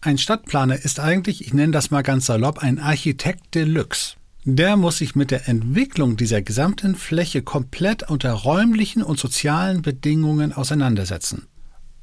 Ein 0.00 0.18
Stadtplaner 0.18 0.76
ist 0.84 1.00
eigentlich, 1.00 1.46
ich 1.46 1.54
nenne 1.54 1.72
das 1.72 1.90
mal 1.90 2.02
ganz 2.02 2.26
salopp, 2.26 2.58
ein 2.58 2.78
Architekt 2.78 3.54
Deluxe. 3.54 4.15
Der 4.48 4.76
muss 4.76 4.98
sich 4.98 5.16
mit 5.16 5.32
der 5.32 5.48
Entwicklung 5.48 6.16
dieser 6.16 6.40
gesamten 6.40 6.94
Fläche 6.94 7.42
komplett 7.42 8.08
unter 8.08 8.30
räumlichen 8.30 9.02
und 9.02 9.18
sozialen 9.18 9.82
Bedingungen 9.82 10.52
auseinandersetzen. 10.52 11.48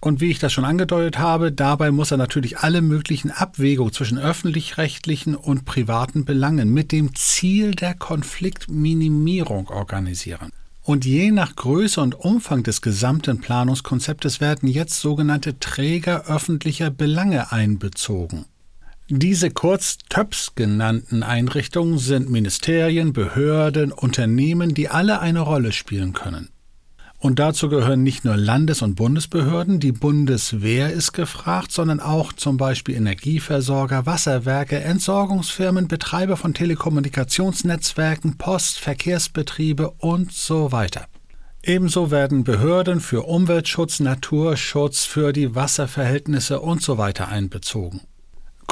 Und 0.01 0.19
wie 0.19 0.29
ich 0.29 0.39
das 0.39 0.51
schon 0.51 0.65
angedeutet 0.65 1.19
habe, 1.19 1.53
dabei 1.53 1.91
muss 1.91 2.11
er 2.11 2.17
natürlich 2.17 2.57
alle 2.57 2.81
möglichen 2.81 3.31
Abwägungen 3.31 3.93
zwischen 3.93 4.17
öffentlich-rechtlichen 4.17 5.35
und 5.35 5.63
privaten 5.63 6.25
Belangen 6.25 6.73
mit 6.73 6.91
dem 6.91 7.15
Ziel 7.15 7.71
der 7.71 7.93
Konfliktminimierung 7.93 9.69
organisieren. 9.69 10.49
Und 10.81 11.05
je 11.05 11.31
nach 11.31 11.55
Größe 11.55 12.01
und 12.01 12.13
Umfang 12.13 12.61
des 12.63 12.81
gesamten 12.81 13.39
Planungskonzeptes 13.39 14.41
werden 14.41 14.67
jetzt 14.67 14.99
sogenannte 14.99 15.59
Träger 15.59 16.25
öffentlicher 16.25 16.89
Belange 16.89 17.53
einbezogen. 17.53 18.43
Diese 19.15 19.51
kurz 19.51 19.99
TÖPS 20.09 20.53
genannten 20.55 21.21
Einrichtungen 21.21 21.99
sind 21.99 22.31
Ministerien, 22.31 23.13
Behörden, 23.13 23.91
Unternehmen, 23.91 24.73
die 24.73 24.89
alle 24.89 25.19
eine 25.19 25.41
Rolle 25.41 25.71
spielen 25.71 26.13
können. 26.13 26.49
Und 27.19 27.37
dazu 27.37 27.69
gehören 27.69 28.01
nicht 28.01 28.25
nur 28.25 28.35
Landes- 28.35 28.81
und 28.81 28.95
Bundesbehörden, 28.95 29.79
die 29.79 29.91
Bundeswehr 29.91 30.91
ist 30.91 31.11
gefragt, 31.11 31.71
sondern 31.71 31.99
auch 31.99 32.33
zum 32.33 32.57
Beispiel 32.57 32.95
Energieversorger, 32.95 34.07
Wasserwerke, 34.07 34.79
Entsorgungsfirmen, 34.79 35.87
Betreiber 35.87 36.35
von 36.35 36.55
Telekommunikationsnetzwerken, 36.55 38.39
Post, 38.39 38.79
Verkehrsbetriebe 38.79 39.91
und 39.99 40.31
so 40.31 40.71
weiter. 40.71 41.05
Ebenso 41.61 42.09
werden 42.09 42.43
Behörden 42.43 42.99
für 42.99 43.21
Umweltschutz, 43.21 43.99
Naturschutz, 43.99 45.05
für 45.05 45.33
die 45.33 45.53
Wasserverhältnisse 45.53 46.61
und 46.61 46.81
so 46.81 46.97
weiter 46.97 47.27
einbezogen. 47.27 48.01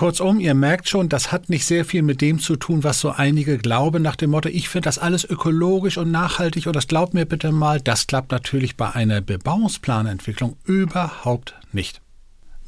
Kurzum, 0.01 0.39
ihr 0.39 0.55
merkt 0.55 0.89
schon, 0.89 1.09
das 1.09 1.31
hat 1.31 1.49
nicht 1.49 1.63
sehr 1.63 1.85
viel 1.85 2.01
mit 2.01 2.21
dem 2.21 2.39
zu 2.39 2.55
tun, 2.55 2.83
was 2.83 2.99
so 2.99 3.11
einige 3.11 3.59
glauben, 3.59 4.01
nach 4.01 4.15
dem 4.15 4.31
Motto, 4.31 4.49
ich 4.49 4.67
finde 4.67 4.85
das 4.85 4.97
alles 4.97 5.23
ökologisch 5.23 5.99
und 5.99 6.09
nachhaltig 6.09 6.65
und 6.65 6.75
das 6.75 6.87
glaubt 6.87 7.13
mir 7.13 7.27
bitte 7.27 7.51
mal, 7.51 7.79
das 7.79 8.07
klappt 8.07 8.31
natürlich 8.31 8.75
bei 8.75 8.89
einer 8.89 9.21
Bebauungsplanentwicklung 9.21 10.57
überhaupt 10.65 11.53
nicht. 11.71 12.01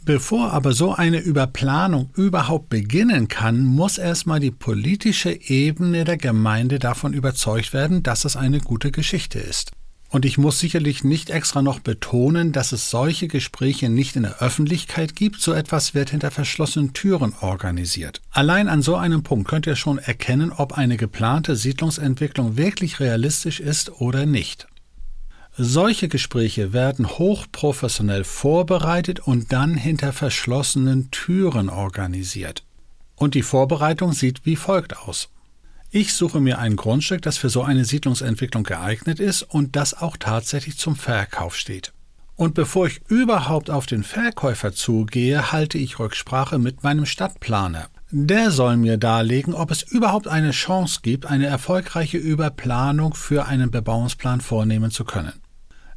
Bevor 0.05 0.53
aber 0.53 0.73
so 0.73 0.93
eine 0.93 1.21
Überplanung 1.21 2.11
überhaupt 2.15 2.69
beginnen 2.69 3.29
kann, 3.29 3.63
muss 3.63 3.97
erstmal 3.97 4.39
die 4.39 4.51
politische 4.51 5.31
Ebene 5.31 6.03
der 6.03 6.17
Gemeinde 6.17 6.77
davon 6.77 7.13
überzeugt 7.13 7.73
werden, 7.73 8.03
dass 8.03 8.25
es 8.25 8.35
eine 8.35 8.59
gute 8.59 8.91
Geschichte 8.91 9.39
ist. 9.39 9.71
Und 10.13 10.25
ich 10.25 10.38
muss 10.38 10.60
sicherlich 10.60 11.03
nicht 11.03 11.32
extra 11.32 11.63
noch 11.63 11.79
betonen, 11.79 12.51
dass 12.51 12.72
es 12.72 12.91
solche 12.91 13.27
Gespräche 13.27 13.89
nicht 13.89 14.15
in 14.15 14.22
der 14.22 14.43
Öffentlichkeit 14.43 15.15
gibt. 15.15 15.41
So 15.41 15.53
etwas 15.53 15.96
wird 15.96 16.12
hinter 16.12 16.29
verschlossenen 16.29 16.93
Türen 16.93 17.34
organisiert. 17.41 18.22
Allein 18.29 18.67
an 18.67 18.84
so 18.84 18.96
einem 18.96 19.24
Punkt 19.24 19.48
könnt 19.48 19.65
ihr 19.65 19.75
schon 19.75 19.98
erkennen, 19.98 20.51
ob 20.51 20.74
eine 20.77 20.98
geplante 20.98 21.55
Siedlungsentwicklung 21.55 22.58
wirklich 22.58 23.00
realistisch 23.00 23.60
ist 23.60 24.01
oder 24.01 24.27
nicht. 24.27 24.67
Solche 25.58 26.10
Gespräche 26.10 26.74
werden 26.74 27.10
hochprofessionell 27.10 28.24
vorbereitet 28.24 29.20
und 29.20 29.51
dann 29.51 29.74
hinter 29.74 30.13
verschlossenen 30.13 31.10
Türen 31.10 31.70
organisiert. 31.70 32.63
Und 33.15 33.34
die 33.34 33.41
Vorbereitung 33.41 34.13
sieht 34.13 34.46
wie 34.46 34.58
folgt 34.58 34.96
aus. 34.96 35.29
Ich 35.95 36.15
suche 36.15 36.39
mir 36.39 36.57
ein 36.57 36.75
Grundstück, 36.75 37.21
das 37.21 37.38
für 37.38 37.50
so 37.50 37.62
eine 37.62 37.85
Siedlungsentwicklung 37.85 38.63
geeignet 38.63 39.19
ist 39.19 39.43
und 39.43 39.75
das 39.75 39.93
auch 39.93 40.17
tatsächlich 40.17 40.75
zum 40.75 40.95
Verkauf 40.95 41.55
steht. 41.55 41.93
Und 42.35 42.55
bevor 42.55 42.88
ich 42.88 43.01
überhaupt 43.09 43.69
auf 43.69 43.85
den 43.85 44.01
Verkäufer 44.01 44.73
zugehe, 44.73 45.51
halte 45.51 45.77
ich 45.77 46.00
Rücksprache 46.00 46.57
mit 46.57 46.81
meinem 46.81 47.05
Stadtplaner. 47.05 47.89
Der 48.09 48.50
soll 48.50 48.77
mir 48.77 48.97
darlegen, 48.97 49.53
ob 49.53 49.69
es 49.69 49.83
überhaupt 49.83 50.27
eine 50.27 50.50
Chance 50.50 51.01
gibt, 51.03 51.27
eine 51.27 51.45
erfolgreiche 51.45 52.17
Überplanung 52.17 53.13
für 53.13 53.45
einen 53.45 53.69
Bebauungsplan 53.69 54.41
vornehmen 54.41 54.89
zu 54.89 55.05
können. 55.05 55.33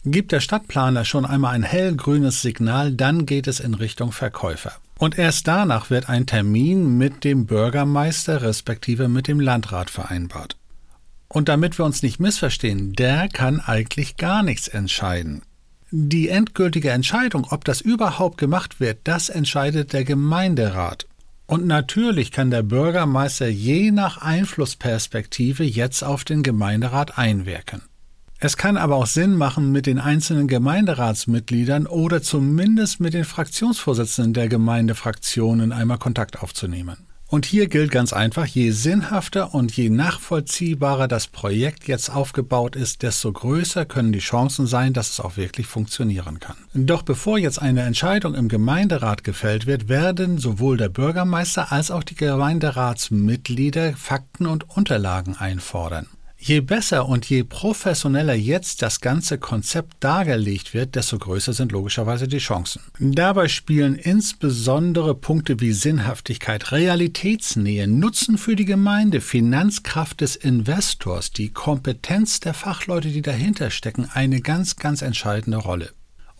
Gibt 0.04 0.30
der 0.30 0.40
Stadtplaner 0.40 1.06
schon 1.06 1.24
einmal 1.24 1.54
ein 1.54 1.62
hellgrünes 1.62 2.42
Signal, 2.42 2.92
dann 2.92 3.24
geht 3.24 3.46
es 3.46 3.60
in 3.60 3.72
Richtung 3.72 4.12
Verkäufer. 4.12 4.72
Und 4.98 5.18
erst 5.18 5.46
danach 5.46 5.90
wird 5.90 6.08
ein 6.08 6.26
Termin 6.26 6.96
mit 6.96 7.24
dem 7.24 7.46
Bürgermeister 7.46 8.42
respektive 8.42 9.08
mit 9.08 9.28
dem 9.28 9.40
Landrat 9.40 9.90
vereinbart. 9.90 10.56
Und 11.28 11.48
damit 11.48 11.78
wir 11.78 11.84
uns 11.84 12.02
nicht 12.02 12.18
missverstehen, 12.18 12.94
der 12.94 13.28
kann 13.28 13.60
eigentlich 13.60 14.16
gar 14.16 14.42
nichts 14.42 14.68
entscheiden. 14.68 15.42
Die 15.90 16.28
endgültige 16.28 16.90
Entscheidung, 16.90 17.46
ob 17.50 17.64
das 17.64 17.80
überhaupt 17.80 18.38
gemacht 18.38 18.80
wird, 18.80 18.98
das 19.04 19.28
entscheidet 19.28 19.92
der 19.92 20.04
Gemeinderat. 20.04 21.06
Und 21.46 21.66
natürlich 21.66 22.32
kann 22.32 22.50
der 22.50 22.62
Bürgermeister 22.62 23.46
je 23.48 23.92
nach 23.92 24.18
Einflussperspektive 24.18 25.62
jetzt 25.62 26.02
auf 26.02 26.24
den 26.24 26.42
Gemeinderat 26.42 27.18
einwirken. 27.18 27.82
Es 28.46 28.56
kann 28.56 28.76
aber 28.76 28.94
auch 28.94 29.06
Sinn 29.06 29.34
machen, 29.34 29.72
mit 29.72 29.86
den 29.86 29.98
einzelnen 29.98 30.46
Gemeinderatsmitgliedern 30.46 31.88
oder 31.88 32.22
zumindest 32.22 33.00
mit 33.00 33.12
den 33.12 33.24
Fraktionsvorsitzenden 33.24 34.34
der 34.34 34.48
Gemeindefraktionen 34.48 35.72
einmal 35.72 35.98
Kontakt 35.98 36.40
aufzunehmen. 36.40 36.96
Und 37.26 37.44
hier 37.44 37.66
gilt 37.66 37.90
ganz 37.90 38.12
einfach, 38.12 38.46
je 38.46 38.70
sinnhafter 38.70 39.52
und 39.52 39.76
je 39.76 39.90
nachvollziehbarer 39.90 41.08
das 41.08 41.26
Projekt 41.26 41.88
jetzt 41.88 42.08
aufgebaut 42.08 42.76
ist, 42.76 43.02
desto 43.02 43.32
größer 43.32 43.84
können 43.84 44.12
die 44.12 44.20
Chancen 44.20 44.68
sein, 44.68 44.92
dass 44.92 45.10
es 45.10 45.18
auch 45.18 45.36
wirklich 45.36 45.66
funktionieren 45.66 46.38
kann. 46.38 46.54
Doch 46.72 47.02
bevor 47.02 47.38
jetzt 47.38 47.60
eine 47.60 47.82
Entscheidung 47.82 48.36
im 48.36 48.46
Gemeinderat 48.46 49.24
gefällt 49.24 49.66
wird, 49.66 49.88
werden 49.88 50.38
sowohl 50.38 50.76
der 50.76 50.88
Bürgermeister 50.88 51.72
als 51.72 51.90
auch 51.90 52.04
die 52.04 52.14
Gemeinderatsmitglieder 52.14 53.94
Fakten 53.94 54.46
und 54.46 54.70
Unterlagen 54.70 55.34
einfordern. 55.36 56.06
Je 56.46 56.60
besser 56.60 57.08
und 57.08 57.28
je 57.28 57.42
professioneller 57.42 58.34
jetzt 58.34 58.80
das 58.80 59.00
ganze 59.00 59.36
Konzept 59.36 59.94
dargelegt 59.98 60.74
wird, 60.74 60.94
desto 60.94 61.18
größer 61.18 61.52
sind 61.52 61.72
logischerweise 61.72 62.28
die 62.28 62.38
Chancen. 62.38 62.82
Dabei 63.00 63.48
spielen 63.48 63.96
insbesondere 63.96 65.16
Punkte 65.16 65.58
wie 65.58 65.72
Sinnhaftigkeit, 65.72 66.70
Realitätsnähe, 66.70 67.88
Nutzen 67.88 68.38
für 68.38 68.54
die 68.54 68.64
Gemeinde, 68.64 69.20
Finanzkraft 69.20 70.20
des 70.20 70.36
Investors, 70.36 71.32
die 71.32 71.48
Kompetenz 71.48 72.38
der 72.38 72.54
Fachleute, 72.54 73.08
die 73.08 73.22
dahinter 73.22 73.70
stecken, 73.70 74.08
eine 74.14 74.40
ganz, 74.40 74.76
ganz 74.76 75.02
entscheidende 75.02 75.58
Rolle. 75.58 75.90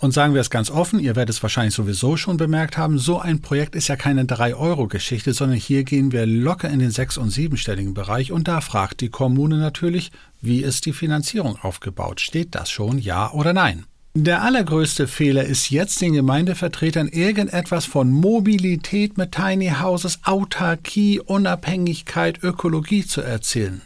Und 0.07 0.13
sagen 0.13 0.35
wir 0.35 0.41
es 0.41 0.51
ganz 0.51 0.71
offen, 0.71 1.01
ihr 1.01 1.17
werdet 1.17 1.35
es 1.35 1.43
wahrscheinlich 1.43 1.75
sowieso 1.75 2.17
schon 2.17 2.37
bemerkt 2.37 2.79
haben, 2.79 2.97
so 2.97 3.19
ein 3.19 3.43
Projekt 3.43 3.75
ist 3.75 3.89
ja 3.89 3.97
keine 3.97 4.23
3-Euro-Geschichte, 4.23 5.33
sondern 5.33 5.59
hier 5.59 5.83
gehen 5.83 6.13
wir 6.13 6.27
locker 6.27 6.71
in 6.71 6.79
den 6.79 6.93
sechs- 6.93 7.19
und 7.19 7.31
siebenstelligen 7.31 7.93
Bereich 7.93 8.31
und 8.31 8.47
da 8.47 8.61
fragt 8.61 9.01
die 9.01 9.09
Kommune 9.09 9.57
natürlich, 9.57 10.13
wie 10.41 10.63
ist 10.63 10.87
die 10.87 10.93
Finanzierung 10.93 11.59
aufgebaut? 11.61 12.21
Steht 12.21 12.55
das 12.55 12.71
schon, 12.71 13.01
ja 13.01 13.33
oder 13.33 13.53
nein? 13.53 13.87
Der 14.15 14.43
allergrößte 14.43 15.09
Fehler 15.09 15.43
ist 15.43 15.71
jetzt 15.71 16.01
den 16.01 16.13
Gemeindevertretern 16.13 17.09
irgendetwas 17.09 17.85
von 17.85 18.09
Mobilität 18.09 19.19
mit 19.19 19.33
Tiny 19.33 19.73
Houses, 19.83 20.21
Autarkie, 20.23 21.19
Unabhängigkeit, 21.19 22.45
Ökologie 22.45 23.05
zu 23.05 23.23
erzählen. 23.23 23.83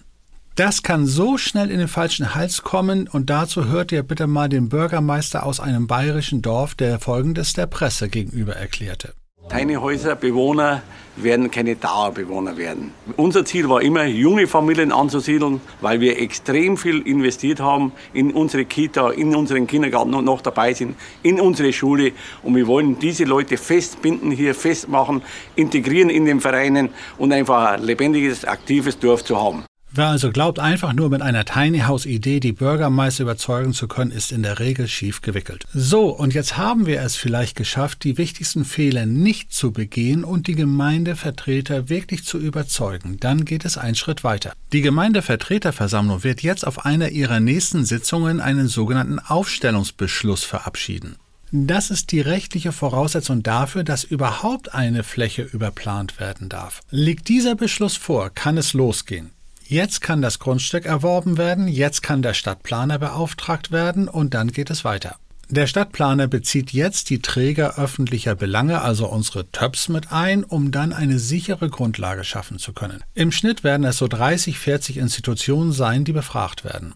Das 0.60 0.82
kann 0.82 1.06
so 1.06 1.38
schnell 1.38 1.70
in 1.70 1.78
den 1.78 1.88
falschen 1.88 2.34
Hals 2.34 2.60
kommen 2.60 3.08
und 3.08 3.30
dazu 3.30 3.64
hört 3.64 3.92
ihr 3.92 4.02
bitte 4.02 4.26
mal 4.26 4.50
den 4.50 4.68
Bürgermeister 4.68 5.46
aus 5.46 5.58
einem 5.58 5.86
bayerischen 5.86 6.42
Dorf, 6.42 6.74
der 6.74 6.98
Folgendes 6.98 7.54
der 7.54 7.64
Presse 7.64 8.10
gegenüber 8.10 8.56
erklärte. 8.56 9.14
Tiny 9.48 9.76
Häuser 9.76 10.16
Bewohner 10.16 10.82
werden 11.16 11.50
keine 11.50 11.76
Dauerbewohner 11.76 12.58
werden. 12.58 12.92
Unser 13.16 13.46
Ziel 13.46 13.70
war 13.70 13.80
immer, 13.80 14.04
junge 14.04 14.46
Familien 14.46 14.92
anzusiedeln, 14.92 15.62
weil 15.80 15.98
wir 16.00 16.20
extrem 16.20 16.76
viel 16.76 17.00
investiert 17.06 17.60
haben 17.60 17.92
in 18.12 18.30
unsere 18.32 18.66
Kita, 18.66 19.12
in 19.12 19.34
unseren 19.34 19.66
Kindergarten 19.66 20.12
und 20.12 20.26
noch 20.26 20.42
dabei 20.42 20.74
sind, 20.74 20.94
in 21.22 21.40
unsere 21.40 21.72
Schule. 21.72 22.12
Und 22.42 22.54
wir 22.54 22.66
wollen 22.66 22.98
diese 22.98 23.24
Leute 23.24 23.56
festbinden, 23.56 24.30
hier 24.30 24.54
festmachen, 24.54 25.22
integrieren 25.56 26.10
in 26.10 26.26
den 26.26 26.38
Vereinen 26.38 26.90
und 27.16 27.32
einfach 27.32 27.72
ein 27.72 27.82
lebendiges, 27.82 28.44
aktives 28.44 28.98
Dorf 28.98 29.24
zu 29.24 29.42
haben. 29.42 29.64
Wer 29.92 30.06
also 30.06 30.30
glaubt, 30.30 30.60
einfach 30.60 30.92
nur 30.92 31.10
mit 31.10 31.20
einer 31.20 31.44
Tiny 31.44 31.80
House 31.80 32.06
Idee 32.06 32.38
die 32.38 32.52
Bürgermeister 32.52 33.24
überzeugen 33.24 33.72
zu 33.72 33.88
können, 33.88 34.12
ist 34.12 34.30
in 34.30 34.44
der 34.44 34.60
Regel 34.60 34.86
schief 34.86 35.20
gewickelt. 35.20 35.64
So, 35.74 36.10
und 36.10 36.32
jetzt 36.32 36.56
haben 36.56 36.86
wir 36.86 37.00
es 37.02 37.16
vielleicht 37.16 37.56
geschafft, 37.56 38.04
die 38.04 38.16
wichtigsten 38.16 38.64
Fehler 38.64 39.04
nicht 39.04 39.52
zu 39.52 39.72
begehen 39.72 40.22
und 40.22 40.46
die 40.46 40.54
Gemeindevertreter 40.54 41.88
wirklich 41.88 42.24
zu 42.24 42.38
überzeugen. 42.38 43.16
Dann 43.18 43.44
geht 43.44 43.64
es 43.64 43.78
einen 43.78 43.96
Schritt 43.96 44.22
weiter. 44.22 44.52
Die 44.72 44.80
Gemeindevertreterversammlung 44.80 46.22
wird 46.22 46.40
jetzt 46.40 46.64
auf 46.64 46.86
einer 46.86 47.08
ihrer 47.08 47.40
nächsten 47.40 47.84
Sitzungen 47.84 48.40
einen 48.40 48.68
sogenannten 48.68 49.18
Aufstellungsbeschluss 49.18 50.44
verabschieden. 50.44 51.16
Das 51.50 51.90
ist 51.90 52.12
die 52.12 52.20
rechtliche 52.20 52.70
Voraussetzung 52.70 53.42
dafür, 53.42 53.82
dass 53.82 54.04
überhaupt 54.04 54.72
eine 54.72 55.02
Fläche 55.02 55.42
überplant 55.42 56.20
werden 56.20 56.48
darf. 56.48 56.80
Liegt 56.90 57.26
dieser 57.28 57.56
Beschluss 57.56 57.96
vor, 57.96 58.30
kann 58.30 58.56
es 58.56 58.72
losgehen. 58.72 59.30
Jetzt 59.70 60.00
kann 60.00 60.20
das 60.20 60.40
Grundstück 60.40 60.84
erworben 60.84 61.38
werden, 61.38 61.68
jetzt 61.68 62.02
kann 62.02 62.22
der 62.22 62.34
Stadtplaner 62.34 62.98
beauftragt 62.98 63.70
werden 63.70 64.08
und 64.08 64.34
dann 64.34 64.50
geht 64.50 64.68
es 64.68 64.84
weiter. 64.84 65.14
Der 65.48 65.68
Stadtplaner 65.68 66.26
bezieht 66.26 66.72
jetzt 66.72 67.08
die 67.08 67.20
Träger 67.20 67.78
öffentlicher 67.78 68.34
Belange, 68.34 68.82
also 68.82 69.06
unsere 69.06 69.48
TÖPs, 69.52 69.88
mit 69.88 70.10
ein, 70.10 70.42
um 70.42 70.72
dann 70.72 70.92
eine 70.92 71.20
sichere 71.20 71.70
Grundlage 71.70 72.24
schaffen 72.24 72.58
zu 72.58 72.72
können. 72.72 73.04
Im 73.14 73.30
Schnitt 73.30 73.62
werden 73.62 73.84
es 73.84 73.98
so 73.98 74.08
30, 74.08 74.58
40 74.58 74.96
Institutionen 74.96 75.70
sein, 75.70 76.04
die 76.04 76.12
befragt 76.12 76.64
werden. 76.64 76.94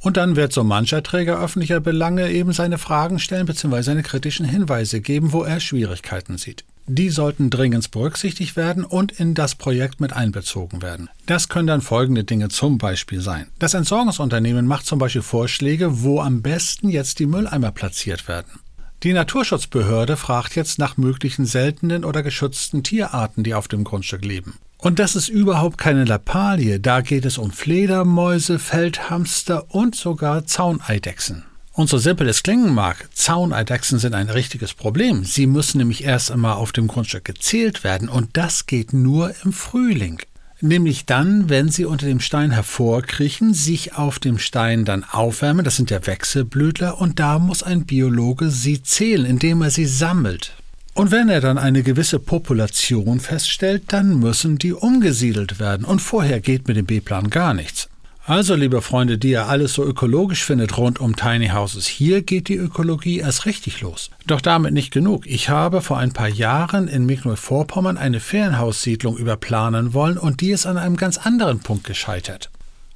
Und 0.00 0.16
dann 0.16 0.34
wird 0.34 0.52
so 0.52 0.64
mancher 0.64 1.04
Träger 1.04 1.40
öffentlicher 1.40 1.78
Belange 1.78 2.28
eben 2.32 2.52
seine 2.52 2.78
Fragen 2.78 3.20
stellen 3.20 3.46
bzw. 3.46 3.82
seine 3.82 4.02
kritischen 4.02 4.46
Hinweise 4.46 5.00
geben, 5.00 5.32
wo 5.32 5.44
er 5.44 5.60
Schwierigkeiten 5.60 6.38
sieht. 6.38 6.64
Die 6.88 7.10
sollten 7.10 7.50
dringend 7.50 7.90
berücksichtigt 7.90 8.56
werden 8.56 8.84
und 8.84 9.12
in 9.12 9.34
das 9.34 9.56
Projekt 9.56 10.00
mit 10.00 10.12
einbezogen 10.12 10.82
werden. 10.82 11.10
Das 11.26 11.48
können 11.48 11.66
dann 11.66 11.80
folgende 11.80 12.22
Dinge 12.22 12.48
zum 12.48 12.78
Beispiel 12.78 13.20
sein. 13.20 13.48
Das 13.58 13.74
Entsorgungsunternehmen 13.74 14.66
macht 14.66 14.86
zum 14.86 15.00
Beispiel 15.00 15.22
Vorschläge, 15.22 16.02
wo 16.02 16.20
am 16.20 16.42
besten 16.42 16.88
jetzt 16.88 17.18
die 17.18 17.26
Mülleimer 17.26 17.72
platziert 17.72 18.28
werden. 18.28 18.60
Die 19.02 19.12
Naturschutzbehörde 19.12 20.16
fragt 20.16 20.54
jetzt 20.54 20.78
nach 20.78 20.96
möglichen 20.96 21.44
seltenen 21.44 22.04
oder 22.04 22.22
geschützten 22.22 22.82
Tierarten, 22.82 23.42
die 23.42 23.54
auf 23.54 23.68
dem 23.68 23.84
Grundstück 23.84 24.24
leben. 24.24 24.54
Und 24.78 24.98
das 24.98 25.16
ist 25.16 25.28
überhaupt 25.28 25.78
keine 25.78 26.04
Lappalie, 26.04 26.78
da 26.78 27.00
geht 27.00 27.24
es 27.24 27.38
um 27.38 27.50
Fledermäuse, 27.50 28.58
Feldhamster 28.58 29.74
und 29.74 29.96
sogar 29.96 30.46
Zauneidechsen. 30.46 31.44
Und 31.76 31.90
so 31.90 31.98
simpel 31.98 32.26
es 32.26 32.42
klingen 32.42 32.74
mag, 32.74 33.06
Zauneidechsen 33.12 33.98
sind 33.98 34.14
ein 34.14 34.30
richtiges 34.30 34.72
Problem. 34.72 35.26
Sie 35.26 35.46
müssen 35.46 35.76
nämlich 35.76 36.04
erst 36.04 36.30
einmal 36.30 36.54
auf 36.54 36.72
dem 36.72 36.88
Grundstück 36.88 37.26
gezählt 37.26 37.84
werden 37.84 38.08
und 38.08 38.30
das 38.32 38.64
geht 38.64 38.94
nur 38.94 39.34
im 39.44 39.52
Frühling. 39.52 40.22
Nämlich 40.62 41.04
dann, 41.04 41.50
wenn 41.50 41.68
sie 41.68 41.84
unter 41.84 42.06
dem 42.06 42.20
Stein 42.20 42.50
hervorkriechen, 42.50 43.52
sich 43.52 43.92
auf 43.92 44.18
dem 44.18 44.38
Stein 44.38 44.86
dann 44.86 45.04
aufwärmen, 45.04 45.66
das 45.66 45.76
sind 45.76 45.90
ja 45.90 46.06
Wechselblütler, 46.06 46.98
und 46.98 47.20
da 47.20 47.38
muss 47.38 47.62
ein 47.62 47.84
Biologe 47.84 48.48
sie 48.48 48.82
zählen, 48.82 49.26
indem 49.26 49.60
er 49.60 49.70
sie 49.70 49.84
sammelt. 49.84 50.54
Und 50.94 51.10
wenn 51.10 51.28
er 51.28 51.42
dann 51.42 51.58
eine 51.58 51.82
gewisse 51.82 52.18
Population 52.18 53.20
feststellt, 53.20 53.82
dann 53.88 54.18
müssen 54.18 54.56
die 54.56 54.72
umgesiedelt 54.72 55.60
werden, 55.60 55.84
und 55.84 56.00
vorher 56.00 56.40
geht 56.40 56.68
mit 56.68 56.78
dem 56.78 56.86
B-Plan 56.86 57.28
gar 57.28 57.52
nichts. 57.52 57.90
Also, 58.28 58.56
liebe 58.56 58.82
Freunde, 58.82 59.18
die 59.18 59.30
ihr 59.30 59.46
alles 59.46 59.74
so 59.74 59.84
ökologisch 59.84 60.42
findet 60.42 60.76
rund 60.78 60.98
um 60.98 61.14
Tiny 61.14 61.50
Houses, 61.50 61.86
hier 61.86 62.22
geht 62.22 62.48
die 62.48 62.56
Ökologie 62.56 63.20
erst 63.20 63.46
richtig 63.46 63.82
los. 63.82 64.10
Doch 64.26 64.40
damit 64.40 64.72
nicht 64.72 64.92
genug. 64.92 65.28
Ich 65.28 65.48
habe 65.48 65.80
vor 65.80 65.98
ein 65.98 66.12
paar 66.12 66.26
Jahren 66.26 66.88
in 66.88 67.06
Mecklenburg-Vorpommern 67.06 67.96
eine 67.96 68.18
Ferienhaussiedlung 68.18 69.16
überplanen 69.16 69.94
wollen 69.94 70.18
und 70.18 70.40
die 70.40 70.50
ist 70.50 70.66
an 70.66 70.76
einem 70.76 70.96
ganz 70.96 71.18
anderen 71.18 71.60
Punkt 71.60 71.84
gescheitert. 71.84 72.50